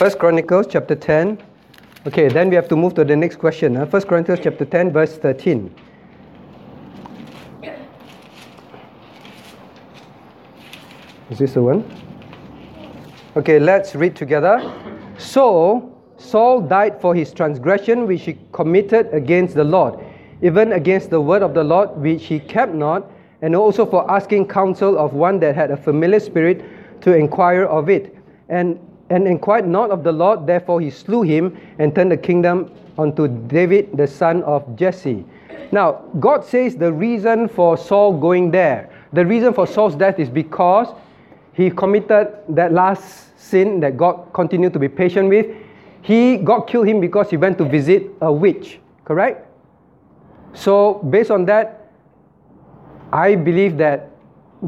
First 0.00 0.18
Chronicles 0.18 0.66
chapter 0.66 0.94
10. 0.94 1.36
Okay, 2.06 2.28
then 2.28 2.48
we 2.48 2.56
have 2.56 2.68
to 2.68 2.74
move 2.74 2.94
to 2.94 3.04
the 3.04 3.14
next 3.14 3.36
question. 3.36 3.74
Huh? 3.74 3.84
First 3.84 4.08
Chronicles 4.08 4.40
chapter 4.42 4.64
10, 4.64 4.92
verse 4.92 5.18
13. 5.18 5.74
Is 11.28 11.38
this 11.38 11.52
the 11.52 11.62
one? 11.62 11.84
Okay, 13.36 13.58
let's 13.58 13.94
read 13.94 14.16
together. 14.16 14.72
So 15.18 15.94
Saul 16.16 16.62
died 16.62 16.98
for 16.98 17.14
his 17.14 17.34
transgression 17.34 18.06
which 18.06 18.22
he 18.22 18.38
committed 18.52 19.12
against 19.12 19.54
the 19.54 19.64
Lord, 19.64 20.02
even 20.40 20.72
against 20.72 21.10
the 21.10 21.20
word 21.20 21.42
of 21.42 21.52
the 21.52 21.62
Lord 21.62 21.90
which 21.98 22.24
he 22.24 22.40
kept 22.40 22.72
not, 22.72 23.04
and 23.42 23.54
also 23.54 23.84
for 23.84 24.10
asking 24.10 24.48
counsel 24.48 24.96
of 24.96 25.12
one 25.12 25.40
that 25.40 25.54
had 25.54 25.70
a 25.70 25.76
familiar 25.76 26.20
spirit 26.20 26.64
to 27.02 27.14
inquire 27.14 27.66
of 27.66 27.90
it. 27.90 28.16
And 28.48 28.80
and 29.10 29.26
inquired 29.26 29.66
not 29.66 29.90
of 29.90 30.04
the 30.04 30.12
Lord, 30.12 30.46
therefore 30.46 30.80
he 30.80 30.90
slew 30.90 31.22
him 31.22 31.58
and 31.78 31.94
turned 31.94 32.12
the 32.12 32.16
kingdom 32.16 32.72
unto 32.96 33.28
David 33.28 33.96
the 33.96 34.06
son 34.06 34.42
of 34.44 34.76
Jesse. 34.76 35.24
Now, 35.72 36.02
God 36.18 36.44
says 36.44 36.76
the 36.76 36.92
reason 36.92 37.48
for 37.48 37.76
Saul 37.76 38.18
going 38.18 38.50
there, 38.50 38.90
the 39.12 39.26
reason 39.26 39.52
for 39.52 39.66
Saul's 39.66 39.94
death 39.94 40.18
is 40.18 40.28
because 40.28 40.88
he 41.52 41.70
committed 41.70 42.32
that 42.48 42.72
last 42.72 43.38
sin 43.38 43.80
that 43.80 43.96
God 43.96 44.32
continued 44.32 44.72
to 44.72 44.78
be 44.78 44.88
patient 44.88 45.28
with. 45.28 45.46
He 46.02 46.36
God 46.38 46.62
killed 46.62 46.86
him 46.86 47.00
because 47.00 47.30
he 47.30 47.36
went 47.36 47.58
to 47.58 47.64
visit 47.64 48.06
a 48.20 48.32
witch, 48.32 48.78
correct? 49.04 49.46
So 50.54 50.94
based 51.10 51.30
on 51.30 51.44
that, 51.46 51.90
I 53.12 53.34
believe 53.34 53.76
that 53.78 54.10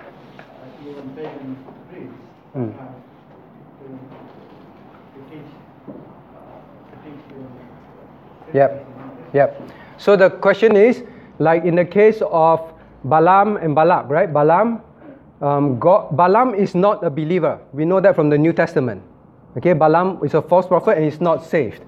uh, 0.00 0.88
even 0.88 1.06
pagan 1.16 1.56
priests 1.88 2.16
Mm. 2.50 2.74
to, 2.74 3.86
to 5.14 5.18
teach, 5.30 5.50
to 5.86 6.94
teach 7.06 7.22
you. 7.30 7.46
Yep. 8.52 8.70
Yep. 9.34 9.48
So 9.98 10.16
the 10.16 10.30
question 10.30 10.74
is, 10.74 11.04
like 11.38 11.62
in 11.64 11.76
the 11.76 11.84
case 11.84 12.22
of 12.26 12.58
Balaam 13.04 13.56
and 13.56 13.74
Balak, 13.74 14.10
right? 14.10 14.26
Balaam, 14.32 14.82
um, 15.40 15.78
God, 15.78 16.10
Balaam 16.16 16.54
is 16.58 16.74
not 16.74 17.04
a 17.06 17.10
believer. 17.10 17.60
We 17.72 17.84
know 17.84 18.00
that 18.00 18.16
from 18.16 18.30
the 18.30 18.38
New 18.38 18.52
Testament. 18.52 19.02
Okay, 19.56 19.72
Balaam 19.72 20.20
is 20.24 20.34
a 20.34 20.42
false 20.42 20.66
prophet 20.66 20.96
and 20.96 21.04
he's 21.04 21.20
not 21.20 21.44
saved. 21.44 21.82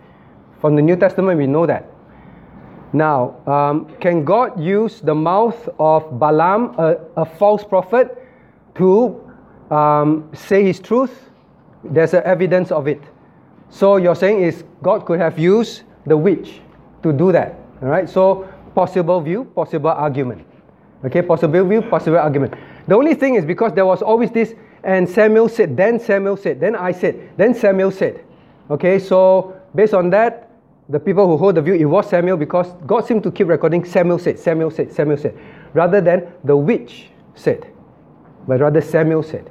From 0.60 0.76
the 0.76 0.82
New 0.82 0.96
Testament, 0.96 1.38
we 1.38 1.46
know 1.46 1.66
that. 1.66 1.88
Now, 2.92 3.40
um, 3.46 3.86
can 4.00 4.24
God 4.24 4.60
use 4.60 5.00
the 5.00 5.14
mouth 5.14 5.68
of 5.78 6.18
Balaam, 6.18 6.74
a, 6.78 6.98
a 7.16 7.24
false 7.24 7.64
prophet, 7.64 8.18
to 8.74 9.18
um, 9.70 10.28
say 10.34 10.64
his 10.64 10.80
truth? 10.80 11.30
There's 11.84 12.14
evidence 12.14 12.70
of 12.70 12.86
it. 12.86 13.00
So 13.70 13.96
you're 13.96 14.14
saying 14.14 14.42
is 14.42 14.64
God 14.82 15.06
could 15.06 15.18
have 15.18 15.38
used 15.38 15.82
the 16.06 16.16
witch 16.16 16.60
to 17.02 17.12
do 17.12 17.32
that. 17.32 17.58
All 17.80 17.88
right. 17.88 18.08
So 18.08 18.46
possible 18.74 19.20
view, 19.20 19.44
possible 19.44 19.90
argument. 19.90 20.46
Okay, 21.04 21.22
possible 21.22 21.64
view, 21.64 21.82
possible 21.82 22.18
argument. 22.18 22.54
The 22.86 22.94
only 22.94 23.14
thing 23.14 23.34
is 23.34 23.44
because 23.44 23.72
there 23.72 23.86
was 23.86 24.02
always 24.02 24.30
this 24.30 24.54
and 24.84 25.08
Samuel 25.08 25.48
said, 25.48 25.76
then 25.76 25.98
Samuel 26.00 26.36
said, 26.36 26.60
then 26.60 26.74
I 26.74 26.92
said, 26.92 27.30
then 27.36 27.54
Samuel 27.54 27.90
said. 27.90 28.24
Okay, 28.70 28.98
so 28.98 29.60
based 29.74 29.94
on 29.94 30.10
that, 30.10 30.50
the 30.88 30.98
people 30.98 31.26
who 31.26 31.36
hold 31.36 31.54
the 31.54 31.62
view, 31.62 31.74
it 31.74 31.84
was 31.84 32.08
Samuel 32.08 32.36
because 32.36 32.72
God 32.86 33.06
seemed 33.06 33.22
to 33.22 33.30
keep 33.30 33.48
recording 33.48 33.84
Samuel 33.84 34.18
said, 34.18 34.38
Samuel 34.38 34.70
said, 34.70 34.92
Samuel 34.92 35.16
said, 35.16 35.38
rather 35.72 36.00
than 36.00 36.32
the 36.44 36.56
witch 36.56 37.06
said, 37.34 37.66
but 38.46 38.60
rather 38.60 38.80
Samuel 38.80 39.22
said. 39.22 39.48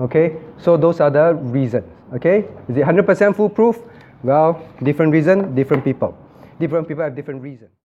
Okay, 0.00 0.36
so 0.58 0.76
those 0.76 1.00
are 1.00 1.10
the 1.10 1.34
reasons. 1.34 1.84
Okay, 2.14 2.38
is 2.68 2.76
it 2.76 2.84
100% 2.84 3.36
foolproof? 3.36 3.80
Well, 4.22 4.66
different 4.82 5.12
reason, 5.12 5.54
different 5.54 5.84
people. 5.84 6.16
Different 6.58 6.88
people 6.88 7.04
have 7.04 7.14
different 7.14 7.42
reasons. 7.42 7.70